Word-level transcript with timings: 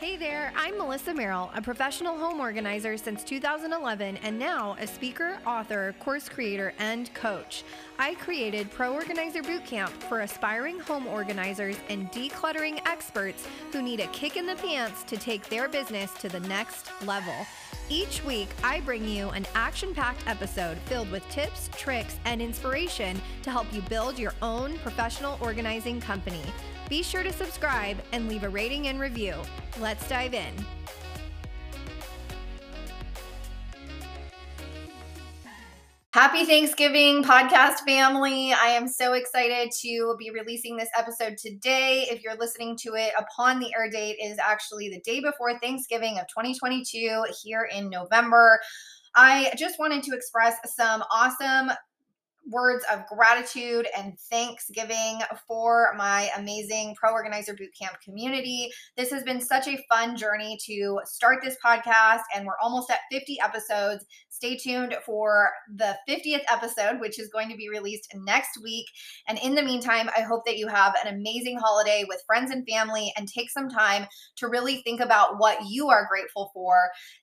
Hey 0.00 0.16
there, 0.16 0.50
I'm 0.56 0.78
Melissa 0.78 1.12
Merrill, 1.12 1.50
a 1.54 1.60
professional 1.60 2.16
home 2.16 2.40
organizer 2.40 2.96
since 2.96 3.22
2011 3.22 4.16
and 4.22 4.38
now 4.38 4.74
a 4.80 4.86
speaker, 4.86 5.36
author, 5.46 5.94
course 6.00 6.26
creator, 6.26 6.72
and 6.78 7.12
coach. 7.12 7.64
I 7.98 8.14
created 8.14 8.70
Pro 8.70 8.94
Organizer 8.94 9.42
Bootcamp 9.42 9.90
for 9.90 10.20
aspiring 10.20 10.80
home 10.80 11.06
organizers 11.06 11.76
and 11.90 12.10
decluttering 12.12 12.80
experts 12.86 13.46
who 13.72 13.82
need 13.82 14.00
a 14.00 14.06
kick 14.06 14.38
in 14.38 14.46
the 14.46 14.56
pants 14.56 15.02
to 15.02 15.18
take 15.18 15.46
their 15.50 15.68
business 15.68 16.14
to 16.14 16.30
the 16.30 16.40
next 16.40 16.90
level. 17.04 17.34
Each 17.90 18.24
week, 18.24 18.48
I 18.64 18.80
bring 18.80 19.06
you 19.06 19.28
an 19.30 19.44
action 19.54 19.92
packed 19.94 20.26
episode 20.26 20.78
filled 20.86 21.10
with 21.10 21.28
tips, 21.28 21.68
tricks, 21.76 22.16
and 22.24 22.40
inspiration 22.40 23.20
to 23.42 23.50
help 23.50 23.70
you 23.70 23.82
build 23.82 24.18
your 24.18 24.32
own 24.40 24.78
professional 24.78 25.36
organizing 25.42 26.00
company. 26.00 26.40
Be 26.90 27.04
sure 27.04 27.22
to 27.22 27.32
subscribe 27.32 27.98
and 28.10 28.28
leave 28.28 28.42
a 28.42 28.48
rating 28.48 28.88
and 28.88 28.98
review. 28.98 29.34
Let's 29.78 30.06
dive 30.08 30.34
in. 30.34 30.52
Happy 36.12 36.44
Thanksgiving, 36.44 37.22
podcast 37.22 37.78
family. 37.86 38.52
I 38.52 38.70
am 38.70 38.88
so 38.88 39.12
excited 39.12 39.70
to 39.82 40.16
be 40.18 40.32
releasing 40.32 40.76
this 40.76 40.88
episode 40.98 41.38
today. 41.38 42.08
If 42.10 42.24
you're 42.24 42.36
listening 42.36 42.76
to 42.78 42.96
it 42.96 43.12
upon 43.16 43.60
the 43.60 43.72
air 43.78 43.88
date, 43.88 44.16
is 44.20 44.36
actually 44.40 44.88
the 44.88 44.98
day 45.02 45.20
before 45.20 45.56
Thanksgiving 45.60 46.18
of 46.18 46.26
2022 46.26 47.24
here 47.40 47.68
in 47.72 47.88
November. 47.88 48.58
I 49.14 49.52
just 49.56 49.78
wanted 49.78 50.02
to 50.02 50.16
express 50.16 50.56
some 50.66 51.04
awesome 51.12 51.70
words 52.48 52.84
of 52.92 53.06
gratitude 53.06 53.86
and 53.96 54.18
thanksgiving 54.30 55.20
for 55.46 55.94
my 55.96 56.30
amazing 56.36 56.94
Pro 56.96 57.12
Organizer 57.12 57.54
Bootcamp 57.54 58.00
community. 58.04 58.70
This 58.96 59.10
has 59.10 59.22
been 59.22 59.40
such 59.40 59.68
a 59.68 59.84
fun 59.88 60.16
journey 60.16 60.58
to 60.66 61.00
start 61.04 61.38
this 61.42 61.56
podcast, 61.64 62.22
and 62.34 62.46
we're 62.46 62.58
almost 62.62 62.90
at 62.90 63.00
50 63.10 63.38
episodes. 63.40 64.04
Stay 64.28 64.56
tuned 64.56 64.96
for 65.04 65.50
the 65.74 65.96
50th 66.08 66.42
episode, 66.50 67.00
which 67.00 67.18
is 67.18 67.28
going 67.28 67.50
to 67.50 67.56
be 67.56 67.68
released 67.68 68.08
next 68.14 68.60
week. 68.62 68.86
And 69.28 69.38
in 69.38 69.54
the 69.54 69.62
meantime, 69.62 70.10
I 70.16 70.22
hope 70.22 70.44
that 70.46 70.58
you 70.58 70.68
have 70.68 70.94
an 71.04 71.14
amazing 71.14 71.58
holiday 71.58 72.04
with 72.08 72.22
friends 72.26 72.50
and 72.50 72.66
family 72.68 73.12
and 73.16 73.28
take 73.28 73.50
some 73.50 73.68
time 73.68 74.06
to 74.36 74.48
really 74.48 74.82
think 74.82 75.00
about 75.00 75.38
what 75.38 75.58
you 75.68 75.88
are 75.88 76.08
grateful 76.08 76.50
for. 76.54 76.76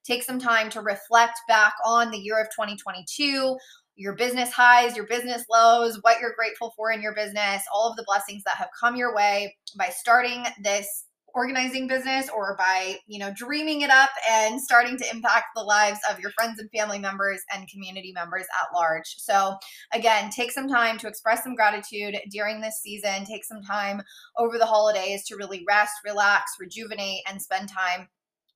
Take 0.03 0.23
some 0.23 0.39
time 0.39 0.69
to 0.71 0.81
reflect 0.81 1.39
back 1.47 1.73
on 1.85 2.11
the 2.11 2.17
year 2.17 2.39
of 2.39 2.47
2022 2.47 3.57
your 3.97 4.13
business 4.13 4.51
highs, 4.51 4.95
your 4.95 5.07
business 5.07 5.43
lows, 5.51 5.97
what 6.01 6.21
you're 6.21 6.35
grateful 6.35 6.73
for 6.77 6.91
in 6.91 7.01
your 7.01 7.15
business, 7.15 7.63
all 7.73 7.89
of 7.89 7.97
the 7.97 8.05
blessings 8.07 8.43
that 8.45 8.55
have 8.55 8.69
come 8.79 8.95
your 8.95 9.13
way 9.13 9.55
by 9.75 9.89
starting 9.89 10.45
this 10.63 11.05
organizing 11.33 11.87
business 11.87 12.29
or 12.29 12.55
by, 12.57 12.97
you 13.05 13.19
know, 13.19 13.31
dreaming 13.35 13.81
it 13.81 13.89
up 13.89 14.09
and 14.29 14.59
starting 14.61 14.97
to 14.97 15.09
impact 15.13 15.45
the 15.55 15.61
lives 15.61 15.99
of 16.09 16.19
your 16.19 16.31
friends 16.31 16.59
and 16.59 16.69
family 16.71 16.99
members 16.99 17.41
and 17.53 17.69
community 17.69 18.11
members 18.13 18.45
at 18.61 18.75
large. 18.75 19.15
So, 19.17 19.55
again, 19.93 20.29
take 20.31 20.51
some 20.51 20.67
time 20.67 20.97
to 20.99 21.07
express 21.07 21.43
some 21.43 21.55
gratitude 21.55 22.15
during 22.31 22.61
this 22.61 22.79
season. 22.81 23.25
Take 23.25 23.45
some 23.45 23.61
time 23.61 24.01
over 24.37 24.57
the 24.57 24.65
holidays 24.65 25.25
to 25.25 25.35
really 25.35 25.63
rest, 25.67 25.93
relax, 26.05 26.53
rejuvenate 26.59 27.21
and 27.29 27.41
spend 27.41 27.69
time 27.69 28.07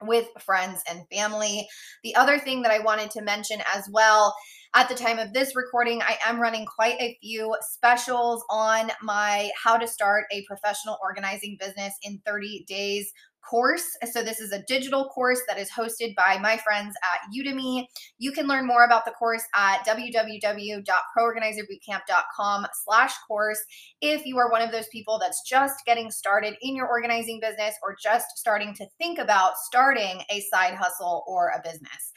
with 0.01 0.27
friends 0.39 0.81
and 0.89 1.07
family. 1.11 1.67
The 2.03 2.15
other 2.15 2.39
thing 2.39 2.63
that 2.63 2.71
I 2.71 2.79
wanted 2.79 3.11
to 3.11 3.21
mention 3.21 3.61
as 3.75 3.87
well 3.91 4.35
at 4.73 4.87
the 4.87 4.95
time 4.95 5.19
of 5.19 5.33
this 5.33 5.55
recording, 5.55 6.01
I 6.01 6.17
am 6.25 6.39
running 6.39 6.65
quite 6.65 6.95
a 7.01 7.17
few 7.21 7.53
specials 7.61 8.43
on 8.49 8.89
my 9.01 9.49
How 9.61 9.77
to 9.77 9.87
Start 9.87 10.25
a 10.31 10.45
Professional 10.47 10.97
Organizing 11.03 11.57
Business 11.59 11.93
in 12.03 12.21
30 12.25 12.65
Days 12.67 13.11
course. 13.41 13.97
So 14.11 14.23
this 14.23 14.39
is 14.39 14.51
a 14.51 14.63
digital 14.67 15.09
course 15.09 15.41
that 15.47 15.57
is 15.57 15.67
hosted 15.69 16.15
by 16.15 16.37
my 16.41 16.57
friends 16.57 16.95
at 17.13 17.21
Udemy. 17.35 17.85
You 18.17 18.31
can 18.31 18.47
learn 18.47 18.65
more 18.67 18.85
about 18.85 19.05
the 19.05 19.11
course 19.11 19.43
at 19.55 19.85
www.proorganizerbootcamp.com 19.85 22.67
slash 22.85 23.13
course 23.27 23.59
if 23.99 24.25
you 24.25 24.37
are 24.37 24.49
one 24.51 24.61
of 24.61 24.71
those 24.71 24.87
people 24.87 25.19
that's 25.19 25.41
just 25.41 25.83
getting 25.85 26.09
started 26.11 26.55
in 26.61 26.73
your 26.75 26.87
organizing 26.87 27.41
business 27.41 27.75
or 27.83 27.97
just 28.01 28.37
starting 28.37 28.73
to 28.75 28.87
think 28.97 29.19
about 29.19 29.57
starting 29.57 30.21
a 30.29 30.39
side 30.51 30.75
hustle 30.75 31.25
or 31.27 31.49
a 31.49 31.59
business. 31.63 32.13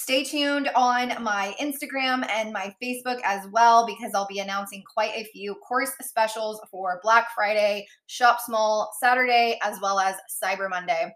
Stay 0.00 0.22
tuned 0.22 0.70
on 0.76 1.20
my 1.20 1.56
Instagram 1.60 2.24
and 2.30 2.52
my 2.52 2.72
Facebook 2.80 3.18
as 3.24 3.44
well 3.50 3.84
because 3.84 4.12
I'll 4.14 4.28
be 4.28 4.38
announcing 4.38 4.84
quite 4.94 5.10
a 5.12 5.24
few 5.32 5.56
course 5.56 5.90
specials 6.02 6.60
for 6.70 7.00
Black 7.02 7.26
Friday, 7.34 7.84
Shop 8.06 8.38
Small 8.46 8.92
Saturday, 9.00 9.58
as 9.60 9.80
well 9.82 9.98
as 9.98 10.14
Cyber 10.40 10.70
Monday. 10.70 11.12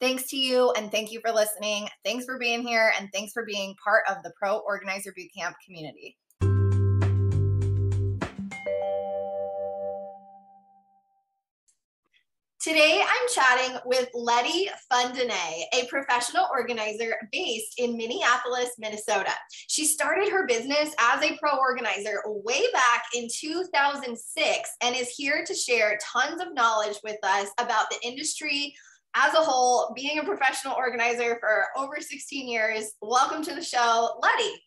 Thanks 0.00 0.28
to 0.30 0.36
you 0.36 0.72
and 0.72 0.90
thank 0.90 1.12
you 1.12 1.20
for 1.24 1.32
listening. 1.32 1.88
Thanks 2.04 2.24
for 2.24 2.36
being 2.36 2.66
here 2.66 2.92
and 2.98 3.08
thanks 3.14 3.32
for 3.32 3.44
being 3.44 3.76
part 3.82 4.02
of 4.10 4.16
the 4.24 4.32
Pro 4.36 4.58
Organizer 4.58 5.14
Bootcamp 5.16 5.54
community. 5.64 6.18
Today, 12.66 13.00
I'm 13.00 13.28
chatting 13.32 13.78
with 13.84 14.08
Lettie 14.12 14.68
Fundene, 14.92 15.62
a 15.72 15.86
professional 15.88 16.46
organizer 16.50 17.14
based 17.30 17.78
in 17.78 17.96
Minneapolis, 17.96 18.70
Minnesota. 18.76 19.30
She 19.68 19.84
started 19.84 20.28
her 20.30 20.48
business 20.48 20.92
as 20.98 21.22
a 21.22 21.38
pro 21.38 21.56
organizer 21.60 22.20
way 22.26 22.64
back 22.72 23.04
in 23.14 23.28
2006 23.32 24.70
and 24.82 24.96
is 24.96 25.10
here 25.10 25.44
to 25.46 25.54
share 25.54 25.96
tons 26.02 26.42
of 26.42 26.54
knowledge 26.54 26.96
with 27.04 27.18
us 27.22 27.50
about 27.60 27.88
the 27.88 28.04
industry 28.04 28.74
as 29.14 29.32
a 29.34 29.44
whole, 29.44 29.92
being 29.94 30.18
a 30.18 30.24
professional 30.24 30.74
organizer 30.74 31.38
for 31.38 31.66
over 31.76 32.00
16 32.00 32.48
years. 32.48 32.94
Welcome 33.00 33.44
to 33.44 33.54
the 33.54 33.62
show, 33.62 34.18
Lettie. 34.20 34.65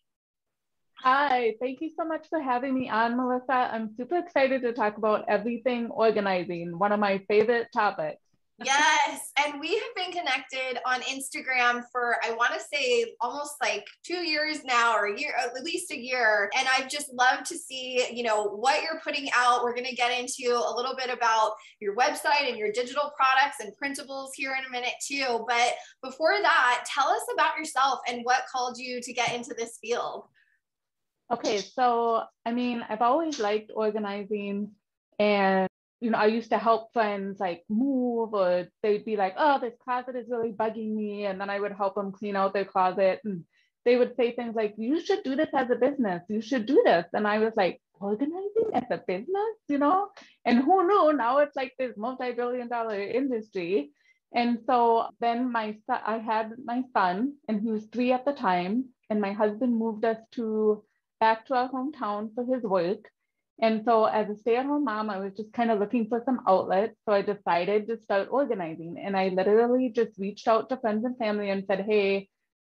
Hi, 1.02 1.54
thank 1.60 1.80
you 1.80 1.90
so 1.96 2.04
much 2.04 2.28
for 2.28 2.40
having 2.40 2.74
me 2.74 2.90
on, 2.90 3.16
Melissa. 3.16 3.70
I'm 3.72 3.88
super 3.96 4.18
excited 4.18 4.60
to 4.60 4.74
talk 4.74 4.98
about 4.98 5.24
everything 5.28 5.88
organizing, 5.88 6.78
one 6.78 6.92
of 6.92 7.00
my 7.00 7.18
favorite 7.26 7.68
topics. 7.72 8.20
yes, 8.62 9.32
and 9.38 9.58
we 9.58 9.74
have 9.74 9.94
been 9.96 10.12
connected 10.12 10.78
on 10.84 11.00
Instagram 11.02 11.84
for 11.90 12.16
I 12.22 12.32
want 12.32 12.52
to 12.52 12.60
say 12.60 13.14
almost 13.22 13.54
like 13.62 13.86
2 14.04 14.16
years 14.16 14.62
now 14.64 14.94
or 14.94 15.06
a 15.06 15.18
year 15.18 15.32
at 15.38 15.64
least 15.64 15.90
a 15.90 15.98
year 15.98 16.50
and 16.54 16.68
I've 16.76 16.90
just 16.90 17.10
loved 17.14 17.46
to 17.46 17.56
see, 17.56 18.04
you 18.12 18.22
know, 18.22 18.44
what 18.44 18.82
you're 18.82 19.00
putting 19.02 19.30
out. 19.34 19.64
We're 19.64 19.74
going 19.74 19.86
to 19.86 19.94
get 19.94 20.12
into 20.12 20.52
a 20.52 20.74
little 20.76 20.94
bit 20.94 21.08
about 21.08 21.52
your 21.80 21.96
website 21.96 22.46
and 22.46 22.58
your 22.58 22.72
digital 22.72 23.10
products 23.16 23.60
and 23.60 23.72
printables 23.82 24.32
here 24.34 24.54
in 24.58 24.66
a 24.66 24.70
minute 24.70 24.92
too, 25.02 25.46
but 25.48 25.74
before 26.02 26.36
that, 26.42 26.84
tell 26.86 27.08
us 27.08 27.22
about 27.32 27.56
yourself 27.56 28.00
and 28.06 28.20
what 28.24 28.42
called 28.52 28.76
you 28.76 29.00
to 29.00 29.12
get 29.14 29.34
into 29.34 29.54
this 29.54 29.78
field. 29.80 30.24
Okay, 31.30 31.58
so 31.58 32.24
I 32.44 32.52
mean, 32.52 32.84
I've 32.88 33.02
always 33.02 33.38
liked 33.38 33.70
organizing 33.74 34.72
and 35.18 35.68
you 36.00 36.10
know, 36.10 36.18
I 36.18 36.26
used 36.26 36.50
to 36.50 36.58
help 36.58 36.92
friends 36.92 37.38
like 37.38 37.62
move 37.68 38.32
or 38.32 38.68
they'd 38.82 39.04
be 39.04 39.16
like, 39.16 39.34
oh, 39.36 39.58
this 39.60 39.74
closet 39.84 40.16
is 40.16 40.30
really 40.30 40.50
bugging 40.50 40.94
me. 40.94 41.26
And 41.26 41.38
then 41.38 41.50
I 41.50 41.60
would 41.60 41.72
help 41.72 41.94
them 41.94 42.10
clean 42.10 42.36
out 42.36 42.54
their 42.54 42.64
closet. 42.64 43.20
And 43.22 43.44
they 43.84 43.96
would 43.96 44.16
say 44.16 44.32
things 44.32 44.54
like, 44.54 44.74
you 44.78 45.04
should 45.04 45.22
do 45.24 45.36
this 45.36 45.50
as 45.54 45.68
a 45.70 45.76
business. 45.76 46.22
You 46.28 46.40
should 46.40 46.64
do 46.64 46.82
this. 46.86 47.04
And 47.12 47.26
I 47.28 47.38
was 47.38 47.52
like, 47.54 47.82
organizing 48.00 48.70
as 48.72 48.84
a 48.90 48.96
business, 49.06 49.56
you 49.68 49.76
know? 49.76 50.08
And 50.46 50.60
who 50.60 50.86
knew? 50.86 51.12
Now 51.12 51.38
it's 51.38 51.54
like 51.54 51.74
this 51.78 51.94
multi-billion 51.98 52.68
dollar 52.68 52.98
industry. 52.98 53.92
And 54.34 54.60
so 54.66 55.08
then 55.20 55.52
my 55.52 55.76
son, 55.86 56.00
I 56.06 56.16
had 56.16 56.52
my 56.64 56.82
son 56.94 57.34
and 57.46 57.60
he 57.60 57.70
was 57.70 57.84
three 57.92 58.12
at 58.12 58.24
the 58.24 58.32
time. 58.32 58.86
And 59.10 59.20
my 59.20 59.32
husband 59.32 59.76
moved 59.76 60.04
us 60.06 60.18
to 60.32 60.82
back 61.20 61.46
to 61.46 61.54
our 61.54 61.70
hometown 61.70 62.34
for 62.34 62.44
his 62.44 62.62
work. 62.62 63.10
And 63.62 63.84
so, 63.84 64.06
as 64.06 64.30
a 64.30 64.36
stay 64.36 64.56
at 64.56 64.66
home 64.66 64.84
mom, 64.84 65.10
I 65.10 65.18
was 65.18 65.34
just 65.34 65.52
kind 65.52 65.70
of 65.70 65.78
looking 65.78 66.08
for 66.08 66.22
some 66.24 66.40
outlet. 66.48 66.94
So, 67.06 67.12
I 67.12 67.22
decided 67.22 67.88
to 67.88 67.98
start 68.04 68.28
organizing. 68.30 68.96
And 68.98 69.16
I 69.16 69.28
literally 69.28 69.90
just 69.90 70.18
reached 70.18 70.48
out 70.48 70.70
to 70.70 70.78
friends 70.78 71.04
and 71.04 71.16
family 71.18 71.50
and 71.50 71.64
said, 71.66 71.84
Hey, 71.86 72.28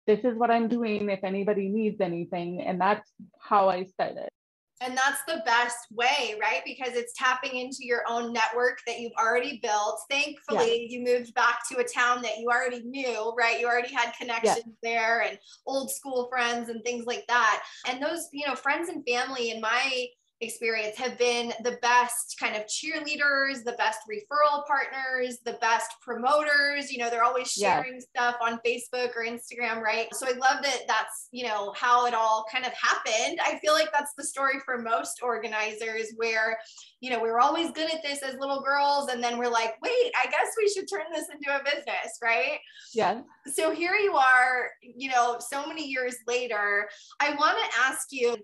this 0.07 0.21
is 0.21 0.37
what 0.39 0.51
I'm 0.51 0.69
doing 0.69 1.11
if 1.11 1.23
anybody 1.23 1.69
needs 1.69 2.01
anything. 2.01 2.63
And 2.63 2.81
that's 2.81 3.09
how 3.39 3.69
I 3.69 3.85
started. 3.85 4.31
And 4.81 4.97
that's 4.97 5.23
the 5.27 5.43
best 5.45 5.87
way, 5.91 6.37
right? 6.41 6.63
Because 6.65 6.95
it's 6.95 7.13
tapping 7.15 7.57
into 7.57 7.79
your 7.81 8.03
own 8.09 8.33
network 8.33 8.79
that 8.87 9.01
you've 9.01 9.13
already 9.19 9.59
built. 9.63 10.01
Thankfully, 10.11 10.89
yeah. 10.89 10.99
you 10.99 11.05
moved 11.05 11.35
back 11.35 11.69
to 11.71 11.79
a 11.79 11.85
town 11.85 12.23
that 12.23 12.39
you 12.39 12.49
already 12.49 12.83
knew, 12.83 13.35
right? 13.37 13.61
You 13.61 13.67
already 13.67 13.93
had 13.93 14.13
connections 14.19 14.65
yeah. 14.83 14.91
there 14.91 15.23
and 15.23 15.39
old 15.67 15.91
school 15.91 16.29
friends 16.29 16.69
and 16.69 16.83
things 16.85 17.07
like 17.07 17.27
that. 17.29 17.63
And 17.89 18.03
those, 18.03 18.29
you 18.33 18.47
know, 18.47 18.55
friends 18.55 18.89
and 18.89 19.05
family 19.07 19.51
in 19.51 19.61
my 19.61 20.07
experience 20.41 20.97
have 20.97 21.19
been 21.19 21.53
the 21.65 21.79
best 21.83 22.37
kind 22.39 22.55
of 22.55 22.63
cheerleaders, 22.67 23.65
the 23.65 23.75
best 23.79 24.01
referral 24.11 24.65
partners, 24.67 25.39
the 25.45 25.59
best 25.61 25.91
promoters. 26.01 26.93
You 26.93 26.99
know, 26.99 27.11
they're 27.11 27.25
always 27.25 27.51
sharing 27.51 27.95
yeah. 27.95 28.31
stuff 28.31 28.37
on 28.41 28.61
Facebook 28.65 29.17
or 29.17 29.25
Instagram, 29.25 29.81
right? 29.81 30.07
So 30.15 30.27
I 30.27 30.33
love 30.33 30.63
that 30.63 30.83
that's, 30.87 31.29
you 31.33 31.47
know, 31.47 31.73
how 31.77 32.07
it 32.07 32.15
all 32.15 32.45
kind 32.53 32.65
of 32.65 32.73
happened. 32.73 33.41
I 33.45 33.59
feel 33.59 33.73
like 33.73 33.89
that's 33.93 34.13
the 34.17 34.25
story 34.25 34.61
for 34.65 34.79
most 34.79 35.21
organizers 35.23 36.13
where, 36.17 36.59
you 37.01 37.11
know, 37.11 37.21
we 37.21 37.31
were 37.31 37.41
always 37.41 37.73
good 37.73 37.93
at 37.93 38.03
this 38.03 38.23
as 38.23 38.37
little 38.39 38.63
girls. 38.63 39.09
And 39.09 39.23
then 39.23 39.39
we're 39.39 39.51
like, 39.51 39.75
wait, 39.83 40.13
I 40.23 40.27
guess 40.27 40.55
we 40.57 40.69
should 40.69 40.89
turn 40.89 41.07
this 41.13 41.27
into 41.33 41.55
a 41.55 41.65
business, 41.65 42.19
right? 42.23 42.59
Yeah. 42.95 43.23
So 43.47 43.73
here 43.73 43.95
you 43.95 44.15
are, 44.15 44.71
you 44.83 45.11
know, 45.11 45.39
so 45.41 45.67
many 45.67 45.87
years 45.87 46.17
later. 46.27 46.89
I 47.21 47.35
want 47.35 47.59
to 47.59 47.81
ask 47.81 48.09
you, 48.11 48.37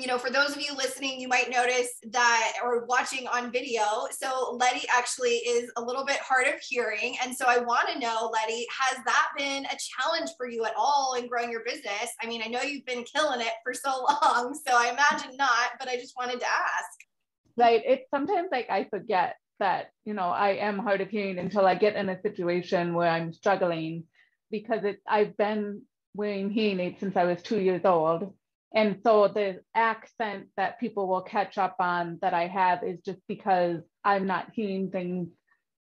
you 0.00 0.06
know, 0.06 0.18
for 0.18 0.30
those 0.30 0.54
of 0.54 0.62
you 0.62 0.74
listening, 0.74 1.20
you 1.20 1.28
might 1.28 1.50
notice 1.50 1.88
that 2.10 2.54
or 2.62 2.84
watching 2.86 3.26
on 3.26 3.50
video. 3.50 3.82
So 4.10 4.56
Lettie 4.58 4.86
actually 4.94 5.36
is 5.36 5.70
a 5.76 5.82
little 5.82 6.04
bit 6.04 6.18
hard 6.18 6.46
of 6.46 6.54
hearing. 6.60 7.16
And 7.22 7.34
so 7.34 7.46
I 7.46 7.58
want 7.58 7.88
to 7.88 7.98
know, 7.98 8.30
Lettie, 8.32 8.66
has 8.80 9.02
that 9.04 9.28
been 9.36 9.64
a 9.66 9.76
challenge 9.78 10.30
for 10.36 10.48
you 10.48 10.64
at 10.64 10.72
all 10.76 11.14
in 11.18 11.28
growing 11.28 11.50
your 11.50 11.64
business? 11.64 12.12
I 12.22 12.26
mean, 12.26 12.42
I 12.44 12.48
know 12.48 12.62
you've 12.62 12.86
been 12.86 13.04
killing 13.04 13.40
it 13.40 13.52
for 13.64 13.74
so 13.74 13.90
long, 14.22 14.54
so 14.54 14.72
I 14.72 14.90
imagine 14.90 15.36
not, 15.36 15.70
but 15.78 15.88
I 15.88 15.96
just 15.96 16.14
wanted 16.16 16.40
to 16.40 16.46
ask. 16.46 16.98
Right. 17.56 17.82
It's 17.84 18.08
sometimes 18.10 18.48
like 18.52 18.70
I 18.70 18.84
forget 18.84 19.36
that, 19.58 19.90
you 20.04 20.14
know, 20.14 20.28
I 20.28 20.50
am 20.50 20.78
hard 20.78 21.00
of 21.00 21.10
hearing 21.10 21.38
until 21.38 21.66
I 21.66 21.74
get 21.74 21.96
in 21.96 22.08
a 22.08 22.20
situation 22.22 22.94
where 22.94 23.08
I'm 23.08 23.32
struggling 23.32 24.04
because 24.50 24.84
it's 24.84 25.02
I've 25.06 25.36
been 25.36 25.82
wearing 26.14 26.50
hearing 26.50 26.80
aids 26.80 27.00
since 27.00 27.16
I 27.16 27.24
was 27.24 27.42
two 27.42 27.60
years 27.60 27.84
old 27.84 28.32
and 28.74 28.98
so 29.02 29.28
the 29.28 29.60
accent 29.74 30.48
that 30.56 30.78
people 30.78 31.08
will 31.08 31.22
catch 31.22 31.56
up 31.56 31.76
on 31.80 32.18
that 32.20 32.34
I 32.34 32.46
have 32.48 32.82
is 32.84 33.00
just 33.00 33.20
because 33.26 33.80
I'm 34.04 34.26
not 34.26 34.50
hearing 34.52 34.90
things 34.90 35.28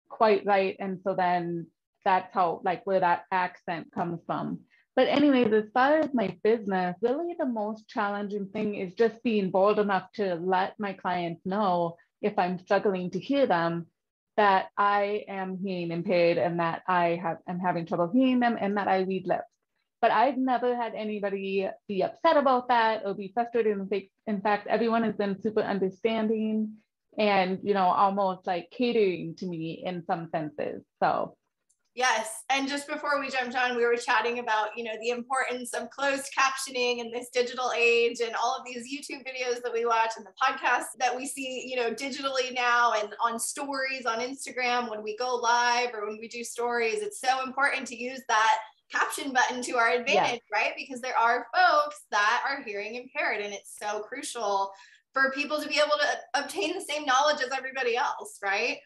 quite 0.09 0.45
right. 0.45 0.77
And 0.79 1.01
so 1.03 1.15
then 1.15 1.69
that's 2.05 2.33
how, 2.35 2.61
like, 2.65 2.87
where 2.87 3.01
that 3.01 3.25
accent 3.33 3.93
comes 3.93 4.21
from. 4.27 4.61
But, 4.95 5.09
anyways, 5.09 5.53
as 5.53 5.71
far 5.73 5.99
as 5.99 6.13
my 6.13 6.37
business, 6.43 6.97
really 7.03 7.35
the 7.39 7.47
most 7.47 7.89
challenging 7.89 8.47
thing 8.49 8.75
is 8.75 8.95
just 8.95 9.23
being 9.23 9.51
bold 9.51 9.79
enough 9.79 10.11
to 10.15 10.37
let 10.37 10.79
my 10.79 10.93
clients 10.93 11.45
know 11.45 11.97
if 12.23 12.39
I'm 12.39 12.59
struggling 12.59 13.11
to 13.11 13.19
hear 13.19 13.47
them 13.47 13.87
that 14.37 14.69
I 14.77 15.25
am 15.29 15.59
hearing 15.59 15.91
impaired 15.91 16.37
and 16.37 16.61
that 16.61 16.83
I 16.87 17.19
have 17.23 17.39
am 17.49 17.59
having 17.59 17.87
trouble 17.87 18.11
hearing 18.13 18.41
them 18.41 18.59
and 18.61 18.77
that 18.77 18.89
I 18.89 19.01
read 19.01 19.27
lips 19.27 19.45
but 20.07 20.13
I've 20.13 20.39
never 20.39 20.77
had 20.77 20.95
anybody 20.95 21.69
be 21.89 22.05
upset 22.05 22.37
about 22.37 22.69
that 22.69 23.03
or 23.05 23.13
be 23.13 23.33
frustrated. 23.35 23.77
In 24.29 24.41
fact, 24.41 24.69
everyone 24.69 25.03
has 25.03 25.17
been 25.17 25.43
super 25.43 25.63
understanding 25.63 26.75
and, 27.19 27.59
you 27.65 27.75
know, 27.75 27.87
almost 27.87 28.47
like 28.47 28.71
catering 28.71 29.35
to 29.39 29.47
me 29.47 29.83
in 29.85 30.05
some 30.07 30.29
senses. 30.31 30.85
So 31.03 31.37
Yes. 31.97 32.45
And 32.51 32.69
just 32.69 32.87
before 32.87 33.19
we 33.19 33.31
jumped 33.31 33.57
on, 33.57 33.75
we 33.75 33.85
were 33.85 33.97
chatting 33.97 34.39
about, 34.39 34.69
you 34.77 34.85
know, 34.85 34.93
the 35.01 35.09
importance 35.09 35.73
of 35.73 35.91
closed 35.91 36.29
captioning 36.39 36.99
in 36.99 37.11
this 37.11 37.31
digital 37.31 37.73
age 37.77 38.21
and 38.21 38.37
all 38.37 38.55
of 38.55 38.65
these 38.65 38.85
YouTube 38.85 39.27
videos 39.27 39.61
that 39.63 39.73
we 39.73 39.87
watch 39.87 40.11
and 40.17 40.25
the 40.25 40.31
podcasts 40.41 40.95
that 41.01 41.17
we 41.17 41.27
see, 41.27 41.67
you 41.67 41.75
know, 41.75 41.93
digitally 41.93 42.55
now 42.55 42.93
and 42.93 43.09
on 43.25 43.41
stories 43.41 44.05
on 44.07 44.21
Instagram 44.21 44.89
when 44.89 45.03
we 45.03 45.17
go 45.17 45.35
live 45.35 45.89
or 45.95 46.07
when 46.07 46.19
we 46.21 46.29
do 46.29 46.45
stories. 46.45 47.01
It's 47.01 47.19
so 47.19 47.43
important 47.43 47.89
to 47.89 47.97
use 47.97 48.21
that 48.29 48.59
caption 48.93 49.33
button 49.33 49.63
to 49.63 49.77
our 49.77 49.91
advantage, 49.91 50.41
yeah. 50.51 50.59
right? 50.59 50.73
Because 50.77 51.01
there 51.01 51.17
are 51.17 51.47
folks 51.55 52.03
that 52.11 52.43
are 52.49 52.63
hearing 52.63 52.95
impaired, 52.95 53.41
and 53.41 53.53
it's 53.53 53.77
so 53.81 54.01
crucial 54.01 54.73
for 55.13 55.33
people 55.33 55.61
to 55.61 55.69
be 55.69 55.77
able 55.79 55.97
to 55.99 56.43
obtain 56.43 56.75
the 56.75 56.85
same 56.85 57.05
knowledge 57.05 57.41
as 57.41 57.51
everybody 57.57 57.97
else, 57.97 58.39
right? 58.43 58.79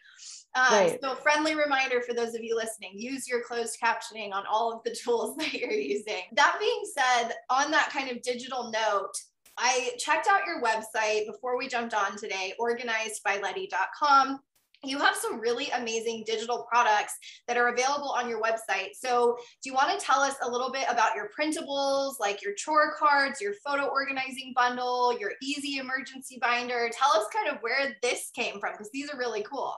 Um, 0.54 0.72
right. 0.72 0.98
So, 1.02 1.14
friendly 1.14 1.54
reminder 1.54 2.00
for 2.00 2.14
those 2.14 2.34
of 2.34 2.42
you 2.42 2.56
listening 2.56 2.92
use 2.94 3.28
your 3.28 3.42
closed 3.42 3.76
captioning 3.82 4.32
on 4.32 4.44
all 4.50 4.72
of 4.72 4.82
the 4.84 4.94
tools 5.04 5.36
that 5.36 5.52
you're 5.52 5.70
using. 5.72 6.22
That 6.32 6.56
being 6.60 6.82
said, 6.96 7.34
on 7.50 7.70
that 7.70 7.90
kind 7.92 8.10
of 8.10 8.22
digital 8.22 8.70
note, 8.70 9.12
I 9.58 9.92
checked 9.98 10.26
out 10.28 10.46
your 10.46 10.62
website 10.62 11.26
before 11.26 11.58
we 11.58 11.68
jumped 11.68 11.94
on 11.94 12.16
today, 12.16 12.54
organizedbylettie.com 12.60 14.40
you 14.82 14.98
have 14.98 15.14
some 15.14 15.38
really 15.38 15.68
amazing 15.70 16.24
digital 16.26 16.66
products 16.70 17.14
that 17.46 17.56
are 17.56 17.68
available 17.68 18.10
on 18.10 18.28
your 18.28 18.40
website. 18.40 18.90
So, 18.94 19.36
do 19.62 19.70
you 19.70 19.74
want 19.74 19.98
to 19.98 20.04
tell 20.04 20.20
us 20.20 20.34
a 20.42 20.50
little 20.50 20.72
bit 20.72 20.84
about 20.88 21.14
your 21.14 21.30
printables, 21.38 22.14
like 22.18 22.42
your 22.42 22.54
chore 22.54 22.94
cards, 22.98 23.40
your 23.40 23.54
photo 23.64 23.86
organizing 23.86 24.52
bundle, 24.56 25.18
your 25.18 25.32
easy 25.42 25.78
emergency 25.78 26.38
binder? 26.40 26.90
Tell 26.92 27.20
us 27.20 27.26
kind 27.34 27.54
of 27.54 27.62
where 27.62 27.96
this 28.02 28.30
came 28.34 28.58
from 28.58 28.72
because 28.72 28.90
these 28.92 29.10
are 29.10 29.18
really 29.18 29.42
cool. 29.42 29.74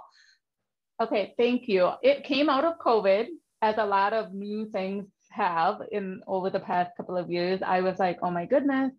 Okay, 1.01 1.35
thank 1.37 1.69
you. 1.69 1.91
It 2.03 2.25
came 2.25 2.49
out 2.49 2.65
of 2.65 2.79
COVID, 2.79 3.27
as 3.63 3.77
a 3.79 3.87
lot 3.87 4.13
of 4.13 4.35
new 4.35 4.67
things 4.67 5.07
have 5.31 5.81
in 5.93 6.21
over 6.27 6.51
the 6.51 6.61
past 6.61 6.91
couple 6.97 7.17
of 7.17 7.31
years. 7.31 7.61
I 7.65 7.81
was 7.81 7.99
like, 7.99 8.19
oh 8.23 8.31
my 8.31 8.45
goodness, 8.45 8.93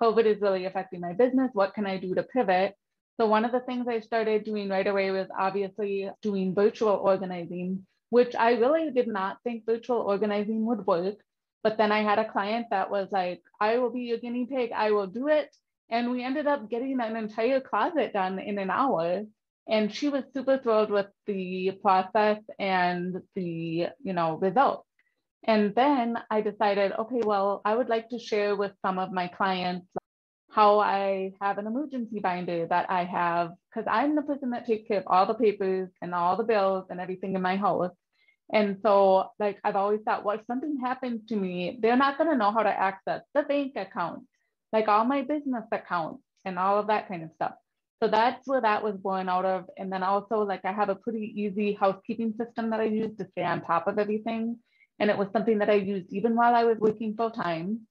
COVID 0.00 0.26
is 0.26 0.40
really 0.40 0.66
affecting 0.66 1.00
my 1.00 1.14
business. 1.14 1.50
What 1.54 1.74
can 1.74 1.86
I 1.86 1.96
do 1.96 2.14
to 2.14 2.22
pivot? 2.22 2.74
So 3.20 3.26
one 3.26 3.44
of 3.44 3.52
the 3.52 3.60
things 3.60 3.86
I 3.86 4.00
started 4.00 4.44
doing 4.44 4.70
right 4.70 4.86
away 4.86 5.10
was 5.10 5.28
obviously 5.38 6.10
doing 6.22 6.54
virtual 6.54 6.94
organizing, 6.94 7.86
which 8.08 8.34
I 8.34 8.52
really 8.52 8.90
did 8.92 9.08
not 9.08 9.36
think 9.44 9.66
virtual 9.66 9.98
organizing 9.98 10.64
would 10.64 10.86
work. 10.86 11.16
But 11.62 11.76
then 11.76 11.92
I 11.92 12.02
had 12.02 12.18
a 12.18 12.32
client 12.32 12.68
that 12.70 12.90
was 12.90 13.08
like, 13.12 13.42
I 13.60 13.76
will 13.76 13.90
be 13.90 14.04
your 14.04 14.16
guinea 14.16 14.46
pig, 14.46 14.72
I 14.74 14.92
will 14.92 15.06
do 15.06 15.28
it. 15.28 15.54
And 15.90 16.10
we 16.10 16.24
ended 16.24 16.46
up 16.46 16.70
getting 16.70 16.98
an 16.98 17.14
entire 17.14 17.60
closet 17.60 18.14
done 18.14 18.38
in 18.38 18.58
an 18.58 18.70
hour. 18.70 19.26
And 19.68 19.94
she 19.94 20.08
was 20.08 20.24
super 20.32 20.56
thrilled 20.56 20.90
with 20.90 21.08
the 21.26 21.72
process 21.82 22.38
and 22.58 23.20
the, 23.34 23.88
you 24.02 24.14
know, 24.14 24.36
results. 24.36 24.88
And 25.44 25.74
then 25.74 26.16
I 26.30 26.40
decided, 26.40 26.92
okay, 26.92 27.20
well, 27.22 27.60
I 27.66 27.74
would 27.74 27.90
like 27.90 28.08
to 28.10 28.18
share 28.18 28.56
with 28.56 28.72
some 28.80 28.98
of 28.98 29.12
my 29.12 29.28
clients 29.28 29.88
how 30.50 30.80
I 30.80 31.32
have 31.40 31.58
an 31.58 31.66
emergency 31.66 32.18
binder 32.18 32.66
that 32.66 32.90
I 32.90 33.04
have, 33.04 33.52
because 33.68 33.88
I'm 33.90 34.16
the 34.16 34.22
person 34.22 34.50
that 34.50 34.66
takes 34.66 34.88
care 34.88 34.98
of 34.98 35.04
all 35.06 35.26
the 35.26 35.34
papers 35.34 35.88
and 36.02 36.14
all 36.14 36.36
the 36.36 36.44
bills 36.44 36.86
and 36.90 37.00
everything 37.00 37.34
in 37.34 37.42
my 37.42 37.56
house. 37.56 37.92
And 38.52 38.78
so, 38.82 39.30
like, 39.38 39.60
I've 39.62 39.76
always 39.76 40.00
thought, 40.04 40.24
well, 40.24 40.36
if 40.36 40.44
something 40.46 40.80
happens 40.80 41.20
to 41.28 41.36
me, 41.36 41.78
they're 41.80 41.96
not 41.96 42.18
going 42.18 42.30
to 42.30 42.36
know 42.36 42.50
how 42.50 42.64
to 42.64 42.68
access 42.68 43.22
the 43.32 43.42
bank 43.42 43.74
account, 43.76 44.24
like 44.72 44.88
all 44.88 45.04
my 45.04 45.22
business 45.22 45.64
accounts 45.70 46.24
and 46.44 46.58
all 46.58 46.78
of 46.78 46.88
that 46.88 47.06
kind 47.06 47.22
of 47.22 47.30
stuff. 47.36 47.52
So 48.02 48.08
that's 48.08 48.48
where 48.48 48.62
that 48.62 48.82
was 48.82 48.96
born 48.96 49.28
out 49.28 49.44
of. 49.44 49.66
And 49.76 49.92
then 49.92 50.02
also, 50.02 50.42
like, 50.42 50.64
I 50.64 50.72
have 50.72 50.88
a 50.88 50.96
pretty 50.96 51.32
easy 51.36 51.74
housekeeping 51.74 52.34
system 52.36 52.70
that 52.70 52.80
I 52.80 52.84
use 52.84 53.16
to 53.18 53.28
stay 53.30 53.44
on 53.44 53.62
top 53.62 53.86
of 53.86 54.00
everything. 54.00 54.58
And 54.98 55.10
it 55.10 55.18
was 55.18 55.28
something 55.32 55.58
that 55.58 55.70
I 55.70 55.74
used 55.74 56.12
even 56.12 56.34
while 56.34 56.54
I 56.56 56.64
was 56.64 56.78
working 56.78 57.14
full 57.14 57.30
time. 57.30 57.86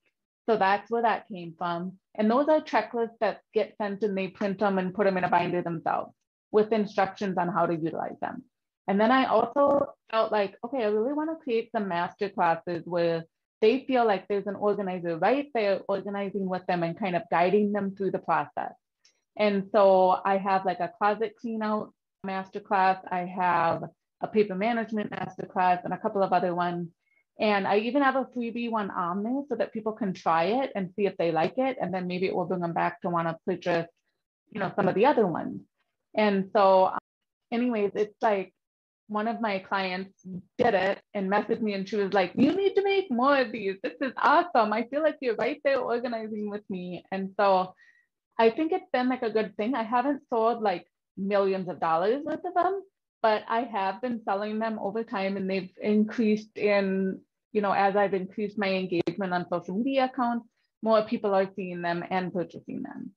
So 0.49 0.57
that's 0.57 0.89
where 0.89 1.03
that 1.03 1.27
came 1.27 1.53
from. 1.55 1.99
And 2.15 2.29
those 2.29 2.47
are 2.49 2.59
checklists 2.59 3.19
that 3.19 3.41
get 3.53 3.75
sent 3.77 4.01
and 4.01 4.17
they 4.17 4.29
print 4.29 4.57
them 4.57 4.79
and 4.79 4.95
put 4.95 5.03
them 5.03 5.15
in 5.15 5.23
a 5.23 5.29
binder 5.29 5.61
themselves 5.61 6.11
with 6.51 6.71
instructions 6.71 7.37
on 7.37 7.49
how 7.49 7.67
to 7.67 7.75
utilize 7.75 8.19
them. 8.19 8.43
And 8.87 8.99
then 8.99 9.11
I 9.11 9.25
also 9.25 9.93
felt 10.09 10.31
like, 10.31 10.55
okay, 10.65 10.83
I 10.83 10.87
really 10.87 11.13
want 11.13 11.29
to 11.29 11.43
create 11.43 11.69
some 11.71 11.87
master 11.87 12.29
classes 12.29 12.81
where 12.85 13.25
they 13.61 13.85
feel 13.85 14.07
like 14.07 14.27
there's 14.27 14.47
an 14.47 14.55
organizer 14.55 15.19
right 15.19 15.51
there 15.53 15.81
organizing 15.87 16.49
with 16.49 16.65
them 16.65 16.81
and 16.81 16.97
kind 16.97 17.15
of 17.15 17.21
guiding 17.29 17.71
them 17.71 17.93
through 17.95 18.09
the 18.09 18.17
process. 18.17 18.73
And 19.37 19.69
so 19.71 20.19
I 20.25 20.37
have 20.37 20.65
like 20.65 20.79
a 20.79 20.91
closet 20.97 21.35
clean 21.39 21.61
out 21.61 21.93
master 22.23 22.59
class. 22.59 22.97
I 23.11 23.25
have 23.25 23.83
a 24.21 24.27
paper 24.27 24.55
management 24.55 25.11
master 25.11 25.45
class 25.45 25.81
and 25.83 25.93
a 25.93 25.99
couple 25.99 26.23
of 26.23 26.33
other 26.33 26.55
ones 26.55 26.87
and 27.39 27.65
I 27.65 27.77
even 27.77 28.01
have 28.01 28.17
a 28.17 28.25
freebie 28.25 28.69
one 28.69 28.91
on 28.91 29.23
there 29.23 29.43
so 29.47 29.55
that 29.55 29.71
people 29.71 29.93
can 29.93 30.13
try 30.13 30.45
it 30.45 30.71
and 30.75 30.91
see 30.95 31.05
if 31.05 31.15
they 31.17 31.31
like 31.31 31.53
it. 31.57 31.77
And 31.81 31.93
then 31.93 32.05
maybe 32.05 32.25
it 32.25 32.35
will 32.35 32.45
bring 32.45 32.59
them 32.59 32.73
back 32.73 33.01
to 33.01 33.09
want 33.09 33.29
to 33.29 33.37
purchase, 33.47 33.87
you 34.51 34.59
know, 34.59 34.73
some 34.75 34.89
of 34.89 34.95
the 34.95 35.05
other 35.05 35.25
ones. 35.25 35.61
And 36.13 36.49
so, 36.51 36.87
um, 36.87 36.99
anyways, 37.49 37.91
it's 37.95 38.21
like 38.21 38.53
one 39.07 39.29
of 39.29 39.39
my 39.39 39.59
clients 39.59 40.19
did 40.57 40.73
it 40.73 40.99
and 41.13 41.31
messaged 41.31 41.61
me 41.61 41.73
and 41.73 41.87
she 41.87 41.95
was 41.95 42.11
like, 42.11 42.33
You 42.35 42.51
need 42.51 42.75
to 42.75 42.83
make 42.83 43.09
more 43.09 43.37
of 43.37 43.53
these. 43.53 43.77
This 43.83 43.95
is 44.01 44.11
awesome. 44.17 44.73
I 44.73 44.83
feel 44.83 45.01
like 45.01 45.17
you're 45.21 45.35
right 45.35 45.61
there 45.63 45.79
organizing 45.79 46.49
with 46.49 46.69
me. 46.69 47.05
And 47.09 47.31
so 47.39 47.73
I 48.37 48.49
think 48.49 48.73
it's 48.73 48.89
been 48.91 49.07
like 49.07 49.23
a 49.23 49.29
good 49.29 49.55
thing. 49.55 49.75
I 49.75 49.83
haven't 49.83 50.23
sold 50.29 50.61
like 50.61 50.87
millions 51.15 51.69
of 51.69 51.79
dollars 51.79 52.21
worth 52.25 52.43
of 52.43 52.53
them, 52.53 52.81
but 53.21 53.43
I 53.47 53.61
have 53.61 54.01
been 54.01 54.21
selling 54.25 54.59
them 54.59 54.77
over 54.79 55.05
time 55.05 55.37
and 55.37 55.49
they've 55.49 55.71
increased 55.81 56.57
in 56.57 57.21
you 57.51 57.61
know, 57.61 57.71
as 57.71 57.95
I've 57.95 58.13
increased 58.13 58.57
my 58.57 58.69
engagement 58.69 59.33
on 59.33 59.47
social 59.49 59.77
media 59.77 60.05
accounts, 60.05 60.47
more 60.81 61.03
people 61.03 61.33
are 61.33 61.49
seeing 61.55 61.81
them 61.81 62.03
and 62.09 62.33
purchasing 62.33 62.83
them. 62.83 63.11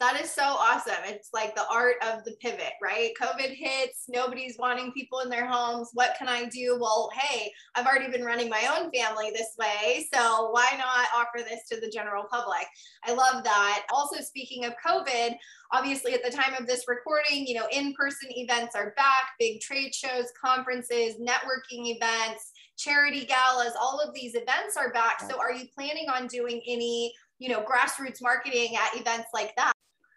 That 0.00 0.18
is 0.18 0.30
so 0.30 0.42
awesome. 0.42 1.04
It's 1.04 1.28
like 1.34 1.54
the 1.54 1.66
art 1.70 1.96
of 2.02 2.24
the 2.24 2.32
pivot, 2.40 2.72
right? 2.82 3.12
COVID 3.20 3.54
hits, 3.54 4.04
nobody's 4.08 4.56
wanting 4.58 4.92
people 4.92 5.20
in 5.20 5.28
their 5.28 5.46
homes. 5.46 5.90
What 5.92 6.16
can 6.18 6.26
I 6.26 6.46
do? 6.46 6.78
Well, 6.80 7.10
hey, 7.14 7.52
I've 7.74 7.84
already 7.84 8.10
been 8.10 8.24
running 8.24 8.48
my 8.48 8.66
own 8.78 8.90
family 8.92 9.30
this 9.30 9.54
way. 9.58 10.06
So 10.12 10.52
why 10.52 10.70
not 10.78 11.08
offer 11.14 11.46
this 11.46 11.68
to 11.68 11.78
the 11.78 11.92
general 11.94 12.24
public? 12.30 12.66
I 13.04 13.12
love 13.12 13.44
that. 13.44 13.86
Also, 13.92 14.22
speaking 14.22 14.64
of 14.64 14.72
COVID, 14.84 15.34
obviously 15.70 16.14
at 16.14 16.24
the 16.24 16.34
time 16.34 16.54
of 16.58 16.66
this 16.66 16.86
recording, 16.88 17.46
you 17.46 17.56
know, 17.56 17.66
in 17.70 17.92
person 17.92 18.30
events 18.30 18.74
are 18.74 18.94
back, 18.96 19.32
big 19.38 19.60
trade 19.60 19.94
shows, 19.94 20.32
conferences, 20.42 21.16
networking 21.20 21.94
events, 21.94 22.52
charity 22.80 23.26
galas, 23.26 23.74
all 23.80 24.00
of 24.00 24.14
these 24.14 24.34
events 24.34 24.76
are 24.76 24.92
back. 24.92 25.20
So 25.20 25.38
are 25.38 25.52
you 25.52 25.66
planning 25.76 26.08
on 26.08 26.26
doing 26.26 26.62
any, 26.66 27.12
you 27.38 27.48
know, 27.48 27.62
grassroots 27.62 28.22
marketing 28.22 28.76
at 28.76 28.98
events 28.98 29.28
like 29.34 29.54
that? 29.56 29.72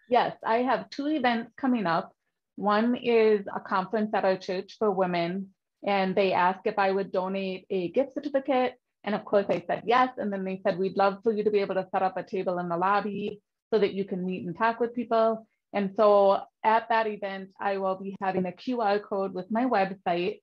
Yes, 0.08 0.36
I 0.44 0.58
have 0.58 0.90
two 0.90 1.08
events 1.08 1.52
coming 1.56 1.86
up. 1.86 2.12
One 2.56 2.94
is 2.96 3.46
a 3.54 3.60
conference 3.60 4.10
at 4.14 4.24
our 4.24 4.36
church 4.36 4.76
for 4.78 4.90
women, 4.90 5.48
and 5.86 6.14
they 6.14 6.32
asked 6.32 6.66
if 6.66 6.78
I 6.78 6.90
would 6.90 7.12
donate 7.12 7.66
a 7.70 7.88
gift 7.90 8.14
certificate. 8.14 8.74
And 9.02 9.14
of 9.14 9.24
course, 9.24 9.46
I 9.50 9.62
said 9.66 9.82
yes. 9.84 10.10
And 10.16 10.32
then 10.32 10.44
they 10.44 10.60
said, 10.64 10.78
We'd 10.78 10.96
love 10.96 11.18
for 11.22 11.32
you 11.32 11.44
to 11.44 11.50
be 11.50 11.58
able 11.58 11.74
to 11.74 11.88
set 11.92 12.02
up 12.02 12.16
a 12.16 12.22
table 12.22 12.58
in 12.58 12.68
the 12.68 12.76
lobby 12.76 13.40
so 13.72 13.78
that 13.78 13.92
you 13.92 14.04
can 14.04 14.24
meet 14.24 14.46
and 14.46 14.56
talk 14.56 14.80
with 14.80 14.94
people. 14.94 15.46
And 15.72 15.92
so 15.96 16.40
at 16.62 16.88
that 16.88 17.06
event, 17.06 17.50
I 17.60 17.78
will 17.78 17.96
be 17.96 18.14
having 18.20 18.46
a 18.46 18.52
QR 18.52 19.02
code 19.02 19.34
with 19.34 19.50
my 19.50 19.64
website 19.64 20.38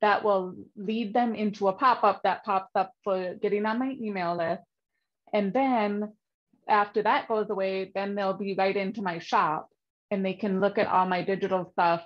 that 0.00 0.22
will 0.22 0.54
lead 0.76 1.14
them 1.14 1.34
into 1.34 1.68
a 1.68 1.72
pop 1.72 2.04
up 2.04 2.22
that 2.22 2.44
pops 2.44 2.70
up 2.74 2.92
for 3.02 3.34
getting 3.34 3.64
on 3.66 3.78
my 3.78 3.96
email 4.00 4.36
list. 4.36 4.62
And 5.32 5.52
then 5.52 6.12
after 6.68 7.02
that 7.02 7.28
goes 7.28 7.50
away, 7.50 7.90
then 7.94 8.14
they'll 8.14 8.34
be 8.34 8.54
right 8.54 8.76
into 8.76 9.02
my 9.02 9.18
shop 9.18 9.68
and 10.10 10.24
they 10.24 10.34
can 10.34 10.60
look 10.60 10.78
at 10.78 10.88
all 10.88 11.06
my 11.06 11.22
digital 11.22 11.70
stuff 11.72 12.02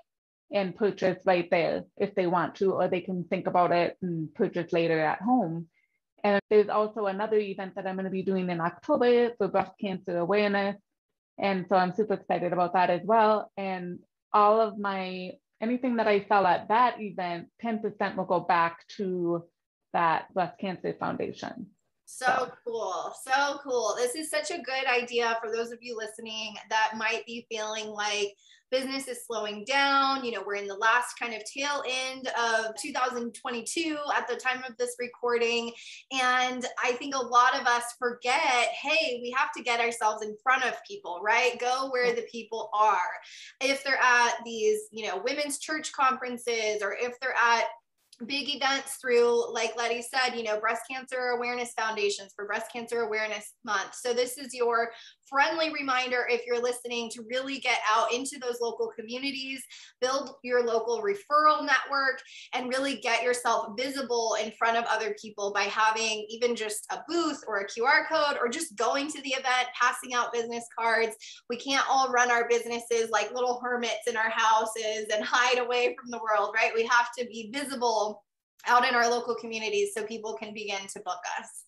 and 0.52 0.74
purchase 0.74 1.18
right 1.24 1.48
there 1.50 1.84
if 1.96 2.14
they 2.14 2.26
want 2.26 2.56
to, 2.56 2.72
or 2.72 2.88
they 2.88 3.00
can 3.00 3.24
think 3.24 3.46
about 3.46 3.72
it 3.72 3.96
and 4.02 4.34
purchase 4.34 4.72
later 4.72 4.98
at 4.98 5.20
home. 5.20 5.68
And 6.22 6.40
there's 6.50 6.68
also 6.68 7.06
another 7.06 7.38
event 7.38 7.74
that 7.76 7.86
I'm 7.86 7.96
going 7.96 8.04
to 8.04 8.10
be 8.10 8.22
doing 8.22 8.50
in 8.50 8.60
October 8.60 9.32
for 9.38 9.48
breast 9.48 9.72
cancer 9.80 10.18
awareness. 10.18 10.76
And 11.38 11.66
so 11.68 11.76
I'm 11.76 11.94
super 11.94 12.14
excited 12.14 12.52
about 12.52 12.74
that 12.74 12.90
as 12.90 13.00
well. 13.04 13.50
And 13.56 14.00
all 14.32 14.60
of 14.60 14.78
my 14.78 15.32
anything 15.60 15.96
that 15.96 16.08
I 16.08 16.24
sell 16.28 16.46
at 16.46 16.68
that 16.68 17.00
event, 17.00 17.48
10% 17.62 18.16
will 18.16 18.24
go 18.24 18.40
back 18.40 18.86
to 18.96 19.44
that 19.92 20.32
breast 20.32 20.58
cancer 20.58 20.94
foundation. 20.98 21.66
So 22.06 22.50
cool. 22.66 23.12
So 23.24 23.60
cool. 23.62 23.94
This 23.96 24.14
is 24.16 24.30
such 24.30 24.50
a 24.50 24.62
good 24.62 24.86
idea 24.86 25.38
for 25.40 25.50
those 25.50 25.70
of 25.70 25.78
you 25.80 25.96
listening 25.96 26.54
that 26.68 26.94
might 26.96 27.24
be 27.24 27.46
feeling 27.48 27.88
like 27.88 28.34
business 28.70 29.08
is 29.08 29.26
slowing 29.26 29.64
down. 29.64 30.24
You 30.24 30.32
know, 30.32 30.42
we're 30.46 30.54
in 30.54 30.66
the 30.66 30.74
last 30.74 31.18
kind 31.18 31.34
of 31.34 31.42
tail 31.44 31.82
end 31.88 32.28
of 32.28 32.74
2022 32.80 33.98
at 34.16 34.28
the 34.28 34.36
time 34.36 34.62
of 34.68 34.76
this 34.76 34.96
recording. 34.98 35.72
And 36.12 36.64
I 36.82 36.92
think 36.92 37.14
a 37.14 37.18
lot 37.18 37.60
of 37.60 37.66
us 37.66 37.84
forget 37.98 38.68
hey, 38.82 39.20
we 39.22 39.34
have 39.36 39.52
to 39.56 39.62
get 39.62 39.80
ourselves 39.80 40.24
in 40.24 40.36
front 40.42 40.64
of 40.64 40.74
people, 40.86 41.20
right? 41.22 41.58
Go 41.58 41.88
where 41.90 42.14
the 42.14 42.26
people 42.30 42.70
are. 42.74 42.98
If 43.60 43.84
they're 43.84 44.00
at 44.00 44.34
these, 44.44 44.80
you 44.92 45.06
know, 45.06 45.20
women's 45.24 45.58
church 45.58 45.92
conferences 45.92 46.82
or 46.82 46.94
if 46.98 47.18
they're 47.20 47.36
at 47.36 47.64
big 48.26 48.54
events 48.54 48.96
through, 49.00 49.52
like 49.52 49.76
Lettie 49.76 50.02
said, 50.02 50.36
you 50.36 50.42
know, 50.42 50.60
breast 50.60 50.82
cancer 50.90 51.34
awareness 51.36 51.72
foundations 51.78 52.32
for 52.34 52.46
breast 52.46 52.72
cancer 52.72 53.02
awareness 53.02 53.54
month. 53.64 53.94
So 53.94 54.12
this 54.12 54.36
is 54.38 54.54
your 54.54 54.90
friendly 55.26 55.72
reminder 55.72 56.26
if 56.28 56.44
you're 56.46 56.60
listening 56.60 57.08
to 57.10 57.24
really 57.30 57.58
get 57.58 57.78
out 57.88 58.12
into 58.12 58.38
those 58.40 58.60
local 58.60 58.90
communities, 58.98 59.62
build 60.00 60.34
your 60.42 60.64
local 60.64 61.02
referral 61.02 61.60
network, 61.60 62.20
and 62.52 62.68
really 62.68 62.96
get 62.96 63.22
yourself 63.22 63.74
visible 63.78 64.36
in 64.42 64.50
front 64.52 64.76
of 64.76 64.84
other 64.84 65.14
people 65.20 65.52
by 65.52 65.62
having 65.62 66.26
even 66.28 66.56
just 66.56 66.86
a 66.90 66.98
booth 67.08 67.40
or 67.46 67.60
a 67.60 67.66
QR 67.66 68.08
code 68.08 68.38
or 68.40 68.48
just 68.48 68.76
going 68.76 69.08
to 69.08 69.22
the 69.22 69.30
event, 69.30 69.68
passing 69.80 70.14
out 70.14 70.32
business 70.32 70.64
cards. 70.76 71.14
We 71.48 71.56
can't 71.56 71.86
all 71.88 72.10
run 72.10 72.30
our 72.30 72.48
businesses 72.48 73.10
like 73.10 73.32
little 73.32 73.60
hermits 73.62 74.08
in 74.08 74.16
our 74.16 74.30
houses 74.30 75.06
and 75.14 75.24
hide 75.24 75.58
away 75.58 75.94
from 76.00 76.10
the 76.10 76.18
world, 76.18 76.54
right? 76.56 76.72
We 76.74 76.86
have 76.86 77.12
to 77.18 77.24
be 77.26 77.50
visible 77.52 78.09
out 78.66 78.88
in 78.88 78.94
our 78.94 79.10
local 79.10 79.34
communities 79.34 79.90
so 79.94 80.04
people 80.04 80.34
can 80.34 80.52
begin 80.54 80.86
to 80.92 81.00
book 81.00 81.20
us. 81.38 81.64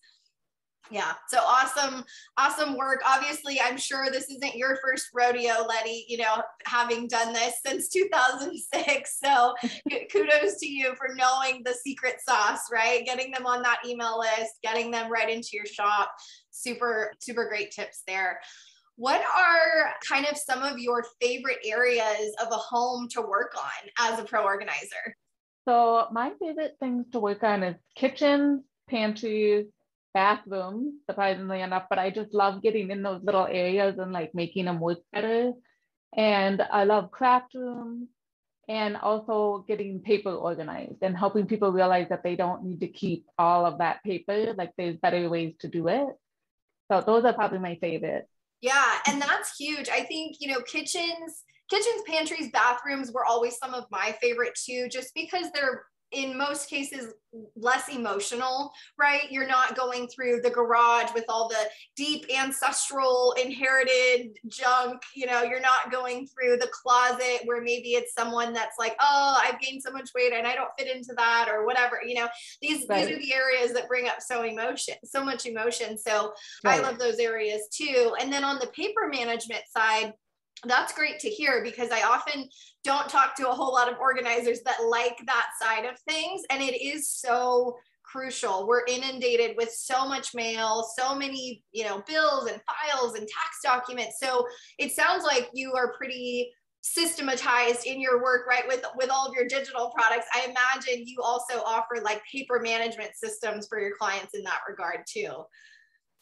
Yeah 0.91 1.13
so 1.29 1.39
awesome 1.39 2.03
awesome 2.37 2.77
work. 2.77 3.01
Obviously 3.05 3.59
i'm 3.61 3.77
sure 3.77 4.07
this 4.11 4.29
isn't 4.29 4.55
your 4.55 4.77
first 4.83 5.07
rodeo 5.13 5.65
lettie 5.67 6.05
you 6.07 6.17
know 6.17 6.43
having 6.65 7.07
done 7.07 7.31
this 7.31 7.55
since 7.65 7.87
2006 7.87 9.19
so 9.23 9.53
kudos 10.11 10.57
to 10.59 10.67
you 10.67 10.93
for 10.95 11.15
knowing 11.15 11.61
the 11.63 11.73
secret 11.73 12.15
sauce 12.27 12.67
right? 12.71 13.05
Getting 13.05 13.31
them 13.31 13.45
on 13.45 13.61
that 13.63 13.79
email 13.87 14.19
list 14.19 14.53
getting 14.61 14.91
them 14.91 15.11
right 15.11 15.29
into 15.29 15.49
your 15.53 15.65
shop. 15.65 16.13
Super 16.51 17.13
super 17.19 17.47
great 17.47 17.71
tips 17.71 18.03
there. 18.05 18.39
What 18.95 19.21
are 19.21 19.93
kind 20.07 20.27
of 20.27 20.37
some 20.37 20.61
of 20.61 20.77
your 20.77 21.03
favorite 21.19 21.59
areas 21.65 22.35
of 22.39 22.49
a 22.51 22.57
home 22.57 23.07
to 23.11 23.21
work 23.21 23.55
on 23.57 24.11
as 24.11 24.19
a 24.19 24.23
pro 24.23 24.43
organizer 24.43 25.15
so 25.65 26.07
my 26.11 26.31
favorite 26.39 26.77
things 26.79 27.05
to 27.11 27.19
work 27.19 27.43
on 27.43 27.63
is 27.63 27.75
kitchens 27.95 28.63
pantries 28.89 29.65
bathrooms, 30.13 30.93
surprisingly 31.09 31.61
enough, 31.61 31.85
but 31.89 31.99
I 31.99 32.09
just 32.09 32.33
love 32.33 32.61
getting 32.61 32.91
in 32.91 33.01
those 33.01 33.23
little 33.23 33.47
areas 33.47 33.97
and 33.97 34.11
like 34.11 34.33
making 34.33 34.65
them 34.65 34.79
work 34.79 34.99
better. 35.11 35.53
And 36.15 36.61
I 36.61 36.83
love 36.83 37.11
craft 37.11 37.55
rooms 37.55 38.07
and 38.69 38.95
also 38.97 39.65
getting 39.67 40.01
paper 40.01 40.31
organized 40.31 41.01
and 41.01 41.17
helping 41.17 41.47
people 41.47 41.71
realize 41.71 42.07
that 42.09 42.23
they 42.23 42.35
don't 42.35 42.63
need 42.63 42.79
to 42.81 42.87
keep 42.87 43.25
all 43.37 43.65
of 43.65 43.79
that 43.79 44.03
paper. 44.03 44.53
Like 44.55 44.71
there's 44.77 44.97
better 44.97 45.29
ways 45.29 45.55
to 45.59 45.67
do 45.67 45.87
it. 45.87 46.07
So 46.91 47.01
those 47.01 47.25
are 47.25 47.33
probably 47.33 47.59
my 47.59 47.77
favorite. 47.81 48.29
Yeah, 48.61 48.99
and 49.07 49.21
that's 49.21 49.57
huge. 49.57 49.89
I 49.89 50.03
think, 50.03 50.37
you 50.39 50.49
know, 50.49 50.61
kitchens, 50.61 51.43
kitchens, 51.69 52.03
pantries, 52.05 52.51
bathrooms 52.51 53.11
were 53.11 53.25
always 53.25 53.57
some 53.57 53.73
of 53.73 53.85
my 53.91 54.15
favorite 54.21 54.53
too, 54.55 54.87
just 54.89 55.13
because 55.13 55.47
they're 55.53 55.83
in 56.13 56.37
most 56.37 56.69
cases 56.69 57.13
less 57.55 57.89
emotional, 57.89 58.71
right? 58.99 59.31
You're 59.31 59.47
not 59.47 59.75
going 59.75 60.07
through 60.07 60.41
the 60.41 60.49
garage 60.51 61.09
with 61.15 61.25
all 61.27 61.49
the 61.49 61.67
deep 61.95 62.25
ancestral 62.31 63.33
inherited 63.43 64.37
junk. 64.47 65.01
You 65.15 65.25
know, 65.25 65.41
you're 65.41 65.59
not 65.59 65.91
going 65.91 66.27
through 66.27 66.57
the 66.57 66.69
closet 66.71 67.41
where 67.45 67.61
maybe 67.61 67.89
it's 67.89 68.13
someone 68.13 68.53
that's 68.53 68.77
like, 68.77 68.95
oh, 69.01 69.41
I've 69.43 69.59
gained 69.59 69.81
so 69.81 69.91
much 69.91 70.11
weight 70.15 70.33
and 70.33 70.45
I 70.45 70.53
don't 70.53 70.69
fit 70.77 70.95
into 70.95 71.13
that 71.17 71.49
or 71.51 71.65
whatever. 71.65 71.99
You 72.05 72.15
know, 72.15 72.27
these 72.61 72.85
right. 72.87 73.07
these 73.07 73.15
are 73.15 73.19
the 73.19 73.33
areas 73.33 73.73
that 73.73 73.87
bring 73.87 74.07
up 74.07 74.21
so 74.21 74.43
emotion, 74.43 74.95
so 75.03 75.25
much 75.25 75.47
emotion. 75.47 75.97
So 75.97 76.33
right. 76.63 76.79
I 76.79 76.83
love 76.83 76.99
those 76.99 77.17
areas 77.17 77.63
too. 77.71 78.15
And 78.21 78.31
then 78.31 78.43
on 78.43 78.59
the 78.59 78.67
paper 78.67 79.09
management 79.11 79.63
side, 79.75 80.13
that's 80.65 80.93
great 80.93 81.19
to 81.19 81.29
hear 81.29 81.63
because 81.63 81.89
I 81.91 82.03
often 82.03 82.47
don't 82.83 83.09
talk 83.09 83.35
to 83.35 83.49
a 83.49 83.53
whole 83.53 83.73
lot 83.73 83.91
of 83.91 83.99
organizers 83.99 84.61
that 84.61 84.83
like 84.87 85.17
that 85.25 85.47
side 85.61 85.85
of 85.85 85.99
things. 86.07 86.43
And 86.49 86.61
it 86.61 86.81
is 86.81 87.09
so 87.09 87.75
crucial. 88.03 88.67
We're 88.67 88.85
inundated 88.85 89.55
with 89.57 89.71
so 89.71 90.07
much 90.07 90.35
mail, 90.35 90.87
so 90.97 91.15
many, 91.15 91.63
you 91.71 91.83
know, 91.83 92.03
bills 92.07 92.49
and 92.49 92.61
files 92.67 93.15
and 93.15 93.27
tax 93.27 93.59
documents. 93.63 94.17
So 94.21 94.45
it 94.77 94.91
sounds 94.91 95.23
like 95.23 95.49
you 95.53 95.73
are 95.73 95.93
pretty 95.93 96.51
systematized 96.85 97.85
in 97.85 98.01
your 98.01 98.21
work 98.21 98.45
right 98.45 98.67
with 98.67 98.83
with 98.97 99.09
all 99.09 99.25
of 99.25 99.33
your 99.33 99.47
digital 99.47 99.89
products 99.95 100.25
i 100.33 100.43
imagine 100.43 101.07
you 101.07 101.21
also 101.23 101.59
offer 101.65 101.95
like 102.03 102.21
paper 102.29 102.59
management 102.59 103.11
systems 103.15 103.67
for 103.69 103.79
your 103.79 103.95
clients 103.95 104.33
in 104.33 104.43
that 104.43 104.59
regard 104.67 104.97
too 105.07 105.31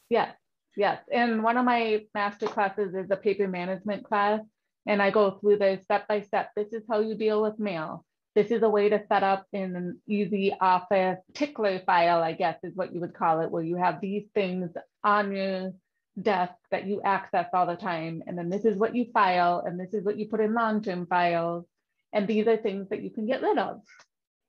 yeah 0.10 0.34
Yes, 0.78 1.02
and 1.12 1.44
one 1.44 1.58
of 1.58 1.66
my 1.66 2.06
master 2.14 2.48
classes 2.48 2.94
is 2.96 3.12
a 3.12 3.18
paper 3.18 3.48
management 3.48 4.06
class, 4.06 4.42
and 4.86 5.02
I 5.02 5.12
go 5.12 5.32
through 5.32 5.58
this 5.58 5.84
step 5.84 6.08
by 6.08 6.22
step. 6.22 6.52
This 6.56 6.72
is 6.72 6.84
how 6.90 7.02
you 7.02 7.16
deal 7.16 7.42
with 7.42 7.60
mail. 7.60 8.06
This 8.36 8.52
is 8.52 8.64
a 8.64 8.70
way 8.70 8.88
to 8.88 9.04
set 9.10 9.24
up 9.24 9.46
in 9.52 9.76
an 9.76 10.02
easy 10.08 10.56
office 10.60 11.20
tickler 11.34 11.80
file, 11.86 12.24
I 12.24 12.32
guess 12.32 12.58
is 12.64 12.74
what 12.76 12.94
you 12.94 13.02
would 13.02 13.14
call 13.14 13.42
it, 13.42 13.52
where 13.52 13.64
you 13.64 13.76
have 13.76 14.00
these 14.00 14.24
things 14.34 14.70
on 15.04 15.36
your 15.36 15.74
desk 16.22 16.54
that 16.72 16.88
you 16.88 17.02
access 17.04 17.48
all 17.54 17.66
the 17.66 17.76
time. 17.76 18.24
And 18.26 18.38
then 18.38 18.50
this 18.50 18.64
is 18.64 18.78
what 18.78 18.96
you 18.96 19.08
file, 19.14 19.64
and 19.66 19.78
this 19.78 19.94
is 19.94 20.06
what 20.06 20.18
you 20.18 20.30
put 20.30 20.40
in 20.40 20.54
long-term 20.54 21.08
files. 21.08 21.66
And 22.14 22.28
these 22.28 22.48
are 22.48 22.56
things 22.56 22.88
that 22.90 23.04
you 23.04 23.10
can 23.10 23.26
get 23.28 23.42
rid 23.42 23.58
of. 23.58 23.82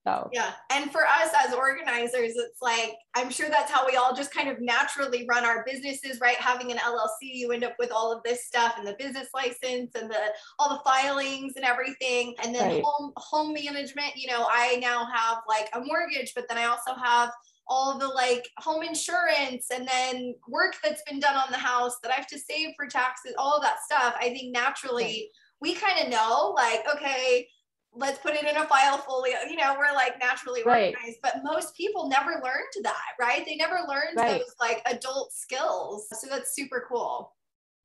So 0.07 0.29
yeah. 0.33 0.53
And 0.71 0.91
for 0.91 1.03
us 1.03 1.31
as 1.47 1.55
organizers, 1.55 2.33
it's 2.37 2.61
like 2.61 2.95
I'm 3.15 3.31
sure 3.31 3.49
that's 3.49 3.71
how 3.71 3.87
we 3.87 3.97
all 3.97 4.15
just 4.15 4.35
kind 4.35 4.49
of 4.49 4.61
naturally 4.61 5.25
run 5.29 5.45
our 5.45 5.65
businesses, 5.65 6.21
right? 6.21 6.37
Having 6.37 6.73
an 6.73 6.79
LLC, 6.79 7.09
you 7.23 7.53
end 7.53 7.63
up 7.63 7.75
with 7.79 7.93
all 7.93 8.13
of 8.13 8.23
this 8.25 8.45
stuff 8.45 8.75
and 8.79 8.87
the 8.87 8.97
business 8.99 9.29
license 9.33 9.93
and 9.95 10.11
the 10.11 10.19
all 10.59 10.71
the 10.71 10.83
filings 10.85 11.53
and 11.57 11.65
everything. 11.65 12.35
And 12.43 12.55
then 12.55 12.69
right. 12.69 12.83
home 12.85 13.13
home 13.17 13.55
management, 13.55 14.17
you 14.17 14.29
know, 14.29 14.47
I 14.51 14.77
now 14.77 15.07
have 15.07 15.39
like 15.49 15.69
a 15.75 15.81
mortgage, 15.81 16.33
but 16.35 16.47
then 16.49 16.59
I 16.59 16.65
also 16.65 16.95
have 16.95 17.31
all 17.69 17.97
the 17.97 18.09
like 18.09 18.49
home 18.59 18.83
insurance 18.83 19.69
and 19.73 19.87
then 19.87 20.35
work 20.49 20.75
that's 20.83 21.03
been 21.09 21.21
done 21.21 21.37
on 21.37 21.51
the 21.51 21.59
house 21.59 21.97
that 22.03 22.11
I 22.11 22.15
have 22.15 22.27
to 22.29 22.39
save 22.39 22.71
for 22.77 22.87
taxes, 22.87 23.35
all 23.39 23.57
of 23.57 23.63
that 23.63 23.83
stuff, 23.85 24.15
I 24.21 24.31
think 24.31 24.53
naturally 24.53 25.05
right. 25.05 25.25
we 25.61 25.75
kind 25.75 26.01
of 26.05 26.11
know 26.11 26.55
like, 26.57 26.81
okay, 26.97 27.47
let's 27.95 28.19
put 28.19 28.35
it 28.35 28.45
in 28.45 28.57
a 28.57 28.67
file 28.67 28.99
folio. 28.99 29.37
You 29.49 29.57
know, 29.57 29.77
we're 29.79 29.95
like 29.95 30.19
naturally 30.19 30.63
right. 30.65 30.95
organized, 30.95 31.19
but 31.23 31.43
most 31.43 31.77
people 31.77 32.09
never 32.09 32.33
learned 32.43 32.85
that, 32.85 33.13
right? 33.21 33.45
They 33.45 33.57
never 33.57 33.81
learned 33.89 34.17
right. 34.17 34.41
those 34.41 34.55
like 34.61 34.83
adult 34.87 35.33
skills. 35.33 36.07
So 36.13 36.27
that's 36.29 36.55
super 36.55 36.87
cool. 36.89 37.33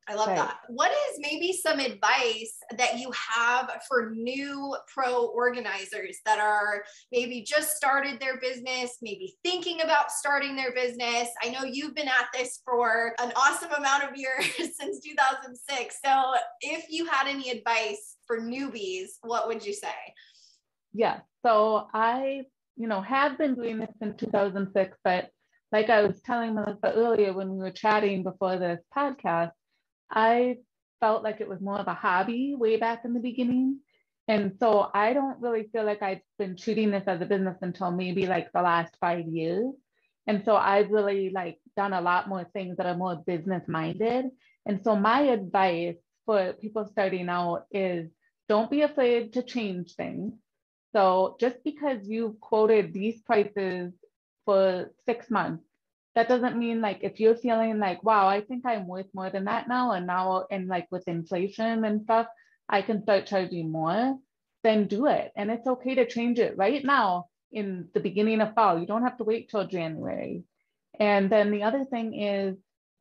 I 0.10 0.16
love 0.16 0.30
right. 0.30 0.38
that. 0.38 0.60
What 0.70 0.92
is 0.92 1.20
maybe 1.20 1.52
some 1.52 1.80
advice 1.80 2.58
that 2.78 2.98
you 2.98 3.12
have 3.36 3.70
for 3.90 4.12
new 4.12 4.74
pro 4.94 5.26
organizers 5.26 6.20
that 6.26 6.40
are 6.40 6.84
maybe 7.12 7.42
just 7.42 7.76
started 7.76 8.18
their 8.20 8.40
business, 8.40 9.00
maybe 9.02 9.36
thinking 9.44 9.82
about 9.82 10.12
starting 10.12 10.56
their 10.56 10.72
business? 10.72 11.28
I 11.44 11.50
know 11.50 11.66
you've 11.66 11.94
been 11.94 12.08
at 12.08 12.28
this 12.34 12.62
for 12.64 13.16
an 13.20 13.34
awesome 13.36 13.72
amount 13.74 14.04
of 14.04 14.12
years 14.16 14.46
since 14.56 15.02
2006. 15.02 16.00
So, 16.04 16.34
if 16.62 16.86
you 16.90 17.06
had 17.06 17.28
any 17.28 17.50
advice 17.50 18.17
for 18.28 18.40
newbies, 18.40 19.12
what 19.22 19.48
would 19.48 19.66
you 19.66 19.74
say? 19.74 19.96
Yeah. 20.94 21.22
So, 21.46 21.88
I, 21.94 22.44
you 22.76 22.88
know, 22.88 23.02
have 23.02 23.38
been 23.38 23.56
doing 23.56 23.80
this 23.80 23.90
since 24.00 24.20
2006, 24.20 24.98
but 25.04 25.30
like 25.72 25.90
I 25.90 26.04
was 26.04 26.22
telling 26.22 26.56
Melissa 26.56 26.94
earlier 26.94 27.34
when 27.34 27.50
we 27.52 27.58
were 27.58 27.72
chatting 27.72 28.24
before 28.24 28.58
this 28.58 28.80
podcast, 28.96 29.52
I 30.10 30.58
felt 31.00 31.24
like 31.24 31.42
it 31.42 31.50
was 31.50 31.62
more 31.62 31.80
of 31.80 31.88
a 31.88 31.94
hobby 31.94 32.56
way 32.56 32.78
back 32.78 33.04
in 33.06 33.14
the 33.14 33.20
beginning. 33.20 33.80
And 34.28 34.54
so 34.60 34.90
I 34.94 35.14
don't 35.14 35.42
really 35.42 35.70
feel 35.72 35.86
like 35.86 36.02
I've 36.02 36.22
been 36.38 36.58
treating 36.58 36.92
this 36.92 37.04
as 37.08 37.22
a 37.22 37.26
business 37.26 37.58
until 37.62 37.92
maybe 37.92 38.28
like 38.28 38.52
the 38.52 38.62
last 38.62 38.96
five 39.00 39.26
years. 39.28 39.74
And 40.26 40.44
so 40.44 40.56
I've 40.56 40.90
really 40.90 41.30
like 41.30 41.60
done 41.78 41.94
a 41.94 42.02
lot 42.02 42.28
more 42.28 42.46
things 42.54 42.78
that 42.78 42.86
are 42.86 42.98
more 42.98 43.16
business 43.16 43.64
minded. 43.68 44.26
And 44.66 44.82
so 44.84 44.96
my 44.96 45.22
advice 45.22 45.96
for 46.26 46.54
people 46.54 46.86
starting 46.92 47.30
out 47.30 47.66
is 47.72 48.10
don't 48.50 48.72
be 48.72 48.82
afraid 48.82 49.34
to 49.34 49.44
change 49.44 49.94
things. 49.96 50.34
So 50.94 51.38
just 51.40 51.64
because 51.64 52.08
you've 52.08 52.40
quoted 52.40 52.94
these 52.94 53.22
prices 53.22 53.94
for 54.46 54.92
six 55.06 55.30
months 55.30 55.64
that 56.16 56.30
doesn't 56.30 56.58
mean 56.58 56.82
like 56.82 57.00
if 57.02 57.20
you're 57.20 57.36
feeling 57.36 57.78
like 57.80 58.02
wow 58.02 58.28
i 58.28 58.40
think 58.40 58.66
i'm 58.66 58.88
worth 58.88 59.06
more 59.14 59.30
than 59.30 59.44
that 59.44 59.68
now 59.68 59.92
and 59.92 60.08
now 60.08 60.46
and 60.50 60.68
like 60.70 60.88
with 60.90 61.06
inflation 61.08 61.84
and 61.84 62.02
stuff 62.02 62.28
i 62.70 62.82
can 62.82 63.04
start 63.04 63.26
charging 63.26 63.70
more 63.70 64.18
then 64.64 64.88
do 64.88 65.08
it. 65.08 65.32
And 65.36 65.50
it's 65.50 65.68
okay 65.68 65.96
to 65.96 66.06
change 66.06 66.40
it 66.40 66.58
right 66.58 66.84
now 66.84 67.28
in 67.52 67.88
the 67.94 68.00
beginning 68.00 68.42
of 68.42 68.54
fall. 68.54 68.80
You 68.80 68.86
don't 68.86 69.04
have 69.04 69.18
to 69.18 69.24
wait 69.24 69.50
till 69.50 69.66
january. 69.68 70.44
And 71.00 71.30
then 71.32 71.52
the 71.52 71.64
other 71.64 71.86
thing 71.86 72.20
is 72.20 72.58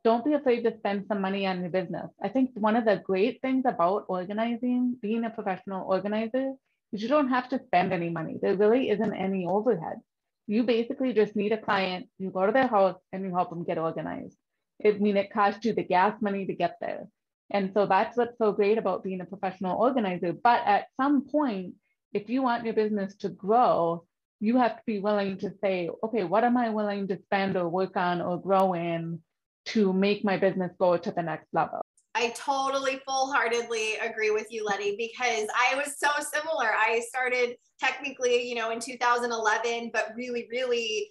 don't 0.06 0.24
be 0.24 0.34
afraid 0.38 0.62
to 0.62 0.76
spend 0.78 1.06
some 1.08 1.20
money 1.26 1.46
on 1.46 1.60
your 1.62 1.74
business 1.78 2.10
i 2.26 2.28
think 2.34 2.50
one 2.68 2.76
of 2.80 2.84
the 2.88 2.96
great 3.10 3.40
things 3.42 3.64
about 3.74 4.04
organizing 4.08 4.82
being 5.06 5.24
a 5.24 5.36
professional 5.38 5.86
organizer 5.96 6.46
is 6.92 7.02
you 7.02 7.08
don't 7.14 7.34
have 7.36 7.48
to 7.48 7.62
spend 7.66 7.92
any 7.92 8.10
money 8.18 8.36
there 8.42 8.56
really 8.64 8.84
isn't 8.94 9.14
any 9.28 9.46
overhead 9.56 9.98
you 10.46 10.62
basically 10.62 11.12
just 11.12 11.34
need 11.34 11.52
a 11.52 11.58
client, 11.58 12.08
you 12.18 12.30
go 12.30 12.46
to 12.46 12.52
their 12.52 12.68
house 12.68 12.98
and 13.12 13.24
you 13.24 13.34
help 13.34 13.50
them 13.50 13.64
get 13.64 13.78
organized. 13.78 14.36
I 14.84 14.92
mean, 14.92 15.16
it 15.16 15.32
costs 15.32 15.64
you 15.64 15.72
the 15.72 15.82
gas 15.82 16.20
money 16.20 16.46
to 16.46 16.54
get 16.54 16.76
there. 16.80 17.08
And 17.50 17.72
so 17.74 17.86
that's 17.86 18.16
what's 18.16 18.38
so 18.38 18.52
great 18.52 18.78
about 18.78 19.02
being 19.02 19.20
a 19.20 19.24
professional 19.24 19.78
organizer. 19.78 20.32
But 20.32 20.62
at 20.66 20.86
some 21.00 21.26
point, 21.26 21.74
if 22.12 22.28
you 22.28 22.42
want 22.42 22.64
your 22.64 22.74
business 22.74 23.14
to 23.16 23.28
grow, 23.28 24.04
you 24.40 24.58
have 24.58 24.76
to 24.76 24.82
be 24.86 25.00
willing 25.00 25.38
to 25.38 25.52
say, 25.62 25.88
okay, 26.04 26.24
what 26.24 26.44
am 26.44 26.56
I 26.56 26.70
willing 26.70 27.08
to 27.08 27.18
spend 27.22 27.56
or 27.56 27.68
work 27.68 27.96
on 27.96 28.20
or 28.20 28.40
grow 28.40 28.74
in 28.74 29.20
to 29.66 29.92
make 29.92 30.24
my 30.24 30.36
business 30.36 30.72
go 30.78 30.96
to 30.96 31.10
the 31.10 31.22
next 31.22 31.46
level? 31.52 31.80
I 32.14 32.30
totally 32.30 33.00
full 33.06 33.30
heartedly 33.30 33.96
agree 33.96 34.30
with 34.30 34.46
you, 34.50 34.64
Lettie, 34.64 34.96
because 34.96 35.46
I 35.54 35.74
was 35.76 35.98
so 35.98 36.08
similar. 36.32 36.70
I 36.72 37.02
started 37.06 37.56
technically, 37.78 38.48
you 38.48 38.54
know, 38.54 38.70
in 38.70 38.80
2011, 38.80 39.90
but 39.92 40.12
really, 40.16 40.48
really 40.50 41.10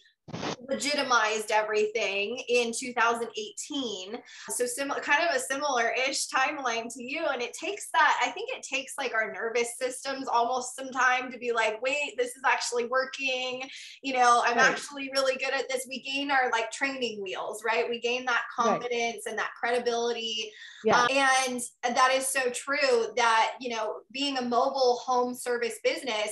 legitimized 0.68 1.52
everything 1.52 2.42
in 2.50 2.72
2018 2.72 4.18
so 4.50 4.66
similar 4.66 5.00
kind 5.00 5.22
of 5.28 5.36
a 5.36 5.40
similar 5.40 5.94
ish 6.08 6.28
timeline 6.28 6.92
to 6.92 7.04
you 7.04 7.24
and 7.32 7.42
it 7.42 7.54
takes 7.54 7.90
that 7.94 8.20
i 8.26 8.32
think 8.32 8.50
it 8.52 8.64
takes 8.64 8.94
like 8.98 9.14
our 9.14 9.32
nervous 9.32 9.78
systems 9.78 10.28
almost 10.28 10.76
some 10.76 10.90
time 10.90 11.32
to 11.32 11.38
be 11.38 11.52
like 11.52 11.80
wait 11.82 12.16
this 12.18 12.30
is 12.30 12.42
actually 12.46 12.86
working 12.86 13.62
you 14.02 14.14
know 14.14 14.42
i'm 14.46 14.58
right. 14.58 14.72
actually 14.72 15.10
really 15.14 15.36
good 15.38 15.54
at 15.54 15.70
this 15.70 15.86
we 15.88 16.02
gain 16.02 16.32
our 16.32 16.50
like 16.52 16.72
training 16.72 17.22
wheels 17.22 17.64
right 17.66 17.88
we 17.90 18.00
gain 18.00 18.26
that 18.26 18.44
confidence 18.56 18.92
right. 18.92 19.22
and 19.28 19.38
that 19.38 19.52
credibility 19.60 20.52
yeah. 20.84 21.02
Uh, 21.02 21.08
and 21.48 21.62
that 21.96 22.12
is 22.14 22.28
so 22.28 22.50
true 22.52 23.08
that 23.16 23.54
you 23.60 23.70
know 23.70 23.96
being 24.12 24.38
a 24.38 24.42
mobile 24.42 25.00
home 25.04 25.34
service 25.34 25.80
business 25.84 26.30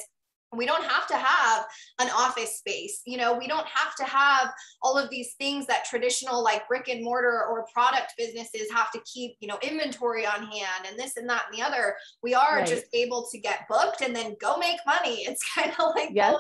we 0.56 0.66
don't 0.66 0.84
have 0.84 1.08
to 1.08 1.16
have 1.16 1.66
an 2.00 2.10
office 2.16 2.58
space 2.58 3.02
you 3.06 3.18
know 3.18 3.38
we 3.38 3.48
don't 3.48 3.68
have 3.68 3.96
to 3.96 4.04
have 4.04 4.50
all 4.82 4.98
of 4.98 5.10
these 5.10 5.34
things 5.40 5.66
that 5.68 5.86
traditional 5.86 6.44
like 6.44 6.68
brick 6.68 6.90
and 6.90 7.04
mortar 7.04 7.46
or 7.50 7.66
product 7.74 8.14
businesses 8.18 8.68
have 8.72 8.92
to 8.92 9.00
keep 9.06 9.36
you 9.40 9.48
know 9.48 9.58
inventory 9.62 10.26
on 10.26 10.44
hand 10.44 10.86
and 10.88 10.98
this 10.98 11.18
and 11.18 11.30
that 11.30 11.44
and 11.50 11.58
the 11.58 11.66
other. 11.66 11.96
We 12.22 12.34
are 12.34 12.58
right. 12.58 12.68
just 12.68 12.86
able 12.94 13.28
to 13.32 13.40
get 13.40 13.68
booked 13.70 14.02
and 14.02 14.16
then 14.16 14.36
go 14.40 14.58
make 14.58 14.80
money. 14.86 15.26
It's 15.34 15.44
kind 15.56 15.72
of 15.72 15.96
like 15.96 16.14
pulling, 16.14 16.40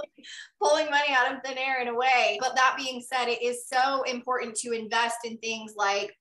pulling 0.61 0.89
money 0.91 1.13
out 1.13 1.33
of 1.33 1.41
thin 1.43 1.57
air 1.57 1.81
in 1.81 1.87
a 1.87 1.95
way. 1.95 2.37
But 2.39 2.55
that 2.55 2.75
being 2.77 3.01
said 3.01 3.27
it 3.27 3.41
is 3.41 3.65
so 3.67 4.03
important 4.03 4.55
to 4.57 4.71
invest 4.71 5.17
in 5.25 5.37
things 5.37 5.73
like 5.75 6.15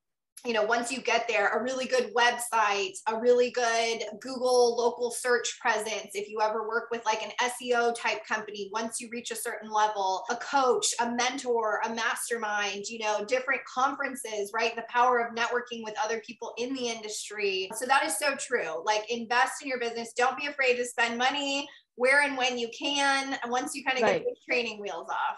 you 0.44 0.52
know, 0.52 0.64
once 0.64 0.90
you 0.90 1.00
get 1.00 1.28
there, 1.28 1.48
a 1.48 1.62
really 1.62 1.86
good 1.86 2.12
website, 2.14 2.94
a 3.08 3.16
really 3.16 3.50
good 3.52 4.02
Google 4.20 4.76
local 4.76 5.12
search 5.12 5.56
presence. 5.60 6.10
If 6.14 6.28
you 6.28 6.40
ever 6.40 6.66
work 6.66 6.88
with 6.90 7.04
like 7.06 7.22
an 7.22 7.30
SEO 7.40 7.94
type 7.96 8.26
company, 8.26 8.68
once 8.72 9.00
you 9.00 9.08
reach 9.12 9.30
a 9.30 9.36
certain 9.36 9.70
level, 9.70 10.24
a 10.30 10.36
coach, 10.36 10.94
a 11.00 11.12
mentor, 11.12 11.80
a 11.84 11.94
mastermind, 11.94 12.86
you 12.88 12.98
know, 12.98 13.24
different 13.24 13.60
conferences, 13.72 14.50
right? 14.52 14.74
The 14.74 14.84
power 14.88 15.20
of 15.20 15.34
networking 15.36 15.84
with 15.84 15.94
other 16.02 16.20
people 16.26 16.54
in 16.58 16.74
the 16.74 16.88
industry. 16.88 17.70
So 17.76 17.86
that 17.86 18.04
is 18.04 18.18
so 18.18 18.34
true. 18.34 18.82
Like 18.84 19.08
invest 19.12 19.62
in 19.62 19.68
your 19.68 19.78
business. 19.78 20.12
Don't 20.16 20.36
be 20.36 20.46
afraid 20.46 20.74
to 20.76 20.84
spend 20.84 21.18
money 21.18 21.68
where 21.94 22.22
and 22.22 22.36
when 22.36 22.58
you 22.58 22.68
can. 22.76 23.38
And 23.44 23.52
once 23.52 23.76
you 23.76 23.84
kind 23.84 23.98
of 23.98 24.02
right. 24.02 24.24
get 24.24 24.24
the 24.24 24.52
training 24.52 24.80
wheels 24.80 25.08
off. 25.08 25.36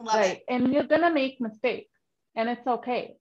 Love 0.00 0.14
right. 0.14 0.36
It. 0.38 0.44
And 0.48 0.72
you're 0.72 0.84
going 0.84 1.02
to 1.02 1.12
make 1.12 1.38
mistakes 1.38 1.90
and 2.34 2.48
it's 2.48 2.66
okay 2.66 3.16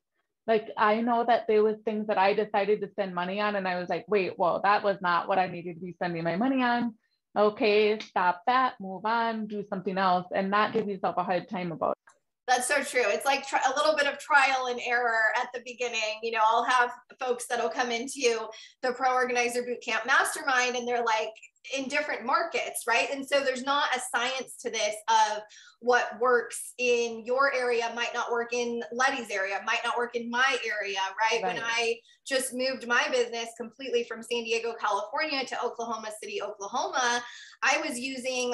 like 0.47 0.69
I 0.77 1.01
know 1.01 1.23
that 1.25 1.47
there 1.47 1.63
was 1.63 1.77
things 1.85 2.07
that 2.07 2.17
I 2.17 2.33
decided 2.33 2.81
to 2.81 2.89
spend 2.89 3.13
money 3.13 3.39
on 3.39 3.55
and 3.55 3.67
I 3.67 3.79
was 3.79 3.89
like, 3.89 4.05
wait, 4.07 4.37
well, 4.37 4.61
that 4.63 4.83
was 4.83 4.97
not 5.01 5.27
what 5.27 5.39
I 5.39 5.47
needed 5.47 5.75
to 5.75 5.85
be 5.85 5.93
spending 5.93 6.23
my 6.23 6.35
money 6.35 6.63
on. 6.63 6.95
Okay, 7.37 7.97
stop 7.99 8.41
that, 8.47 8.73
move 8.79 9.05
on, 9.05 9.47
do 9.47 9.63
something 9.69 9.97
else, 9.97 10.27
and 10.35 10.49
not 10.49 10.73
give 10.73 10.87
yourself 10.87 11.15
a 11.17 11.23
hard 11.23 11.47
time 11.47 11.71
about 11.71 11.91
it. 11.91 12.11
That's 12.47 12.67
so 12.67 12.83
true. 12.83 13.03
It's 13.05 13.25
like 13.25 13.47
tr- 13.47 13.55
a 13.65 13.73
little 13.77 13.95
bit 13.95 14.07
of 14.07 14.19
trial 14.19 14.67
and 14.67 14.81
error 14.85 15.31
at 15.37 15.47
the 15.53 15.61
beginning. 15.65 16.19
You 16.21 16.31
know, 16.31 16.41
I'll 16.43 16.65
have 16.65 16.91
folks 17.17 17.45
that'll 17.45 17.69
come 17.69 17.91
into 17.91 18.47
the 18.81 18.91
Pro 18.91 19.13
Organizer 19.13 19.61
Bootcamp 19.61 20.05
Mastermind 20.05 20.75
and 20.75 20.85
they're 20.85 21.03
like, 21.03 21.29
in 21.77 21.87
different 21.87 22.25
markets, 22.25 22.83
right? 22.87 23.07
And 23.11 23.25
so 23.25 23.41
there's 23.41 23.63
not 23.63 23.95
a 23.95 23.99
science 23.99 24.55
to 24.61 24.69
this 24.69 24.95
of 25.07 25.41
what 25.79 26.19
works 26.19 26.73
in 26.77 27.23
your 27.25 27.53
area 27.53 27.91
might 27.95 28.13
not 28.13 28.31
work 28.31 28.53
in 28.53 28.81
Lettie's 28.91 29.29
area, 29.29 29.59
might 29.65 29.81
not 29.83 29.97
work 29.97 30.15
in 30.15 30.29
my 30.29 30.57
area, 30.65 30.99
right? 31.19 31.43
right? 31.43 31.53
When 31.53 31.63
I 31.63 31.95
just 32.25 32.53
moved 32.53 32.87
my 32.87 33.07
business 33.11 33.49
completely 33.57 34.03
from 34.03 34.21
San 34.21 34.43
Diego, 34.43 34.73
California 34.79 35.45
to 35.45 35.63
Oklahoma 35.63 36.09
City, 36.21 36.41
Oklahoma, 36.41 37.23
I 37.63 37.81
was 37.87 37.99
using 37.99 38.53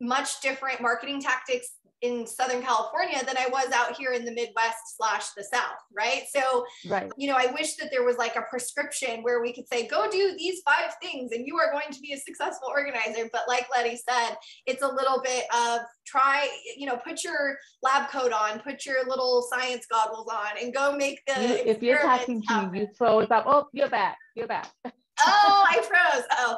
much 0.00 0.40
different 0.40 0.80
marketing 0.80 1.20
tactics 1.20 1.68
in 2.02 2.26
Southern 2.26 2.60
California 2.62 3.22
than 3.24 3.36
I 3.38 3.46
was 3.48 3.70
out 3.72 3.96
here 3.96 4.12
in 4.12 4.24
the 4.24 4.32
Midwest 4.32 4.96
slash 4.96 5.30
the 5.36 5.44
South, 5.44 5.78
right? 5.96 6.24
So, 6.34 6.66
right. 6.88 7.10
you 7.16 7.28
know, 7.28 7.36
I 7.38 7.46
wish 7.52 7.76
that 7.76 7.90
there 7.92 8.04
was 8.04 8.16
like 8.16 8.34
a 8.34 8.42
prescription 8.50 9.22
where 9.22 9.40
we 9.40 9.52
could 9.52 9.68
say, 9.68 9.86
go 9.86 10.10
do 10.10 10.34
these 10.36 10.62
five 10.64 10.94
things 11.00 11.30
and 11.30 11.46
you 11.46 11.56
are 11.58 11.70
going 11.70 11.92
to 11.92 12.00
be 12.00 12.12
a 12.12 12.18
successful 12.18 12.68
organizer. 12.68 13.30
But 13.32 13.42
like 13.46 13.68
Lettie 13.74 13.96
said, 13.96 14.34
it's 14.66 14.82
a 14.82 14.88
little 14.88 15.22
bit 15.22 15.44
of 15.54 15.80
try, 16.04 16.48
you 16.76 16.86
know, 16.86 16.96
put 16.96 17.22
your 17.22 17.56
lab 17.84 18.10
coat 18.10 18.32
on, 18.32 18.58
put 18.58 18.84
your 18.84 19.06
little 19.06 19.46
science 19.48 19.86
goggles 19.86 20.28
on 20.28 20.60
and 20.60 20.74
go 20.74 20.96
make 20.96 21.20
the. 21.28 21.40
You, 21.40 21.54
if 21.54 21.82
you're 21.82 22.00
talking 22.00 22.42
to 22.48 22.68
me, 22.68 22.80
you 22.80 22.88
froze 22.98 23.30
up. 23.30 23.44
Oh, 23.46 23.68
you're 23.72 23.88
back. 23.88 24.18
You're 24.34 24.48
back. 24.48 24.68
oh, 24.84 25.64
I 25.68 25.74
froze. 25.82 26.24
Oh, 26.32 26.56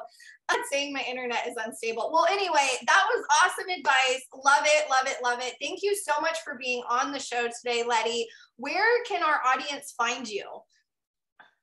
saying 0.70 0.92
my 0.92 1.04
internet 1.08 1.46
is 1.48 1.54
unstable. 1.64 2.10
Well, 2.12 2.26
anyway, 2.30 2.68
that 2.86 3.04
was 3.14 3.26
awesome 3.42 3.68
advice. 3.70 4.26
Love 4.44 4.64
it, 4.64 4.90
love 4.90 5.06
it, 5.06 5.16
love 5.22 5.38
it. 5.40 5.54
Thank 5.60 5.80
you 5.82 5.96
so 5.96 6.20
much 6.20 6.38
for 6.44 6.56
being 6.60 6.82
on 6.88 7.12
the 7.12 7.18
show 7.18 7.48
today, 7.48 7.84
Lettie. 7.86 8.26
Where 8.56 9.02
can 9.04 9.22
our 9.22 9.40
audience 9.46 9.94
find 9.96 10.28
you? 10.28 10.44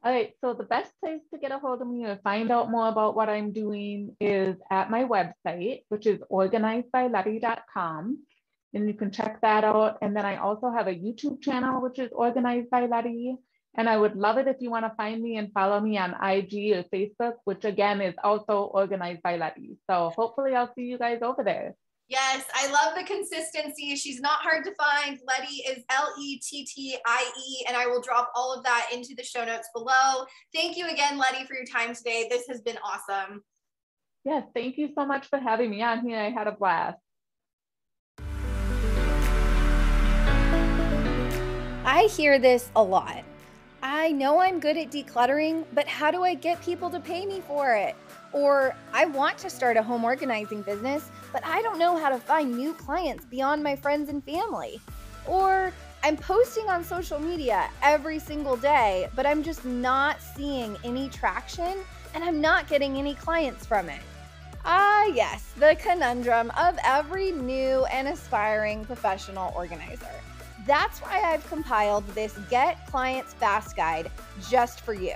All 0.03 0.11
right, 0.11 0.33
so 0.41 0.53
the 0.53 0.63
best 0.63 0.91
place 0.99 1.21
to 1.31 1.39
get 1.39 1.51
a 1.51 1.59
hold 1.59 1.81
of 1.81 1.87
me 1.87 2.05
or 2.05 2.19
find 2.23 2.49
out 2.51 2.71
more 2.71 2.87
about 2.87 3.15
what 3.15 3.29
I'm 3.29 3.51
doing 3.51 4.15
is 4.19 4.55
at 4.71 4.89
my 4.89 5.03
website, 5.03 5.83
which 5.89 6.07
is 6.07 6.19
organizedbylettie.com. 6.31 8.17
and 8.73 8.87
you 8.87 8.95
can 8.95 9.11
check 9.11 9.41
that 9.41 9.63
out. 9.63 9.99
And 10.01 10.15
then 10.15 10.25
I 10.25 10.37
also 10.37 10.71
have 10.71 10.87
a 10.87 10.95
YouTube 10.95 11.39
channel, 11.41 11.81
which 11.81 11.99
is 11.99 12.09
organized 12.13 12.71
by 12.71 12.87
Lettie. 12.87 13.35
And 13.75 13.88
I 13.88 13.97
would 13.97 14.15
love 14.15 14.38
it 14.38 14.47
if 14.47 14.57
you 14.60 14.69
want 14.69 14.86
to 14.86 14.93
find 14.97 15.21
me 15.21 15.38
and 15.38 15.51
follow 15.53 15.79
me 15.79 15.97
on 15.97 16.12
IG 16.12 16.73
or 16.75 16.84
Facebook, 16.93 17.36
which 17.45 17.63
again 17.63 18.01
is 18.01 18.15
also 18.23 18.63
organized 18.73 19.21
by 19.21 19.38
Lettie. 19.38 19.77
So 19.89 20.12
hopefully 20.15 20.55
I'll 20.55 20.73
see 20.75 20.84
you 20.84 20.97
guys 20.97 21.19
over 21.21 21.43
there. 21.43 21.75
Yes, 22.10 22.43
I 22.53 22.69
love 22.69 22.95
the 22.97 23.05
consistency. 23.05 23.95
She's 23.95 24.19
not 24.19 24.41
hard 24.41 24.65
to 24.65 24.75
find. 24.75 25.17
Lettie 25.25 25.63
is 25.65 25.86
L 25.89 26.13
E 26.19 26.39
T 26.39 26.65
T 26.65 26.97
I 27.05 27.31
E, 27.39 27.65
and 27.69 27.77
I 27.77 27.88
will 27.88 28.01
drop 28.01 28.29
all 28.36 28.53
of 28.53 28.65
that 28.65 28.89
into 28.93 29.15
the 29.15 29.23
show 29.23 29.45
notes 29.45 29.69
below. 29.73 30.25
Thank 30.53 30.75
you 30.75 30.89
again, 30.89 31.17
Lettie, 31.17 31.45
for 31.45 31.53
your 31.53 31.63
time 31.63 31.95
today. 31.95 32.27
This 32.29 32.47
has 32.49 32.60
been 32.60 32.77
awesome. 32.84 33.43
Yes, 34.25 34.43
thank 34.53 34.77
you 34.77 34.89
so 34.93 35.05
much 35.05 35.27
for 35.27 35.39
having 35.39 35.69
me 35.71 35.81
on 35.81 36.05
here. 36.05 36.19
I 36.19 36.31
had 36.31 36.47
a 36.47 36.51
blast. 36.51 36.99
I 41.86 42.10
hear 42.12 42.38
this 42.38 42.69
a 42.75 42.84
lot. 42.84 43.23
I 43.83 44.11
know 44.11 44.39
I'm 44.39 44.59
good 44.59 44.77
at 44.77 44.91
decluttering, 44.91 45.65
but 45.73 45.87
how 45.87 46.11
do 46.11 46.23
I 46.23 46.35
get 46.35 46.61
people 46.61 46.91
to 46.91 46.99
pay 46.99 47.25
me 47.25 47.41
for 47.47 47.73
it? 47.73 47.95
Or 48.31 48.75
I 48.93 49.05
want 49.05 49.39
to 49.39 49.49
start 49.49 49.75
a 49.75 49.81
home 49.81 50.03
organizing 50.03 50.61
business, 50.61 51.09
but 51.33 51.43
I 51.43 51.63
don't 51.63 51.79
know 51.79 51.97
how 51.97 52.09
to 52.09 52.19
find 52.19 52.55
new 52.55 52.73
clients 52.75 53.25
beyond 53.25 53.63
my 53.63 53.75
friends 53.75 54.09
and 54.09 54.23
family. 54.23 54.79
Or 55.27 55.73
I'm 56.03 56.15
posting 56.15 56.69
on 56.69 56.83
social 56.83 57.17
media 57.17 57.71
every 57.81 58.19
single 58.19 58.55
day, 58.55 59.09
but 59.15 59.25
I'm 59.25 59.41
just 59.41 59.65
not 59.65 60.17
seeing 60.21 60.77
any 60.83 61.09
traction 61.09 61.79
and 62.13 62.23
I'm 62.23 62.39
not 62.39 62.67
getting 62.67 62.97
any 62.97 63.15
clients 63.15 63.65
from 63.65 63.89
it. 63.89 64.01
Ah, 64.63 65.05
yes, 65.05 65.53
the 65.57 65.75
conundrum 65.79 66.51
of 66.51 66.77
every 66.83 67.31
new 67.31 67.85
and 67.85 68.07
aspiring 68.07 68.85
professional 68.85 69.51
organizer. 69.55 70.21
That's 70.65 71.00
why 71.00 71.21
I've 71.21 71.47
compiled 71.47 72.08
this 72.10 72.38
Get 72.50 72.86
Clients 72.88 73.34
Fast 73.34 73.76
Guide 73.76 74.12
just 74.50 74.82
for 74.82 74.93
you. 74.93 75.15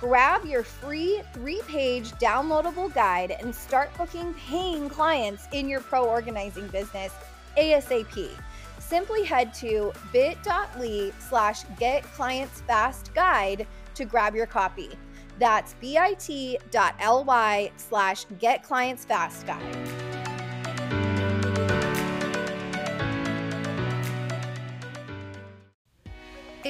Grab 0.00 0.44
your 0.46 0.62
free 0.62 1.22
three 1.34 1.60
page 1.68 2.12
downloadable 2.12 2.92
guide 2.94 3.36
and 3.38 3.54
start 3.54 3.90
booking 3.98 4.34
paying 4.34 4.88
clients 4.88 5.46
in 5.52 5.68
your 5.68 5.80
pro 5.80 6.06
organizing 6.06 6.66
business 6.68 7.12
ASAP. 7.58 8.30
Simply 8.78 9.24
head 9.24 9.52
to 9.54 9.92
bit.ly 10.12 11.12
slash 11.18 11.64
get 11.78 12.02
clients 12.02 12.62
fast 12.62 13.14
guide 13.14 13.66
to 13.94 14.04
grab 14.04 14.34
your 14.34 14.46
copy. 14.46 14.90
That's 15.38 15.74
bit.ly 15.74 17.70
slash 17.76 18.26
get 18.38 18.62
clients 18.62 19.04
fast 19.04 19.46
guide. 19.46 19.99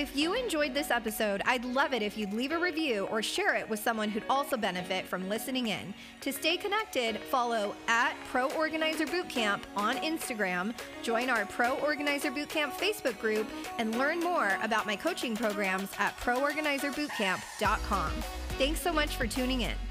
If 0.00 0.16
you 0.16 0.32
enjoyed 0.32 0.72
this 0.72 0.90
episode, 0.90 1.42
I'd 1.44 1.62
love 1.62 1.92
it 1.92 2.00
if 2.00 2.16
you'd 2.16 2.32
leave 2.32 2.52
a 2.52 2.58
review 2.58 3.06
or 3.10 3.20
share 3.20 3.54
it 3.56 3.68
with 3.68 3.80
someone 3.80 4.08
who'd 4.08 4.24
also 4.30 4.56
benefit 4.56 5.06
from 5.06 5.28
listening 5.28 5.66
in. 5.66 5.92
To 6.22 6.32
stay 6.32 6.56
connected, 6.56 7.18
follow 7.18 7.74
at 7.86 8.14
Pro 8.30 8.48
Organizer 8.52 9.04
Bootcamp 9.04 9.60
on 9.76 9.96
Instagram, 9.96 10.72
join 11.02 11.28
our 11.28 11.44
Pro 11.44 11.74
Organizer 11.80 12.30
Bootcamp 12.30 12.72
Facebook 12.72 13.20
group, 13.20 13.46
and 13.76 13.98
learn 13.98 14.20
more 14.20 14.56
about 14.62 14.86
my 14.86 14.96
coaching 14.96 15.36
programs 15.36 15.90
at 15.98 16.16
proorganizerbootcamp.com. 16.20 18.10
Thanks 18.56 18.80
so 18.80 18.94
much 18.94 19.16
for 19.16 19.26
tuning 19.26 19.60
in. 19.60 19.89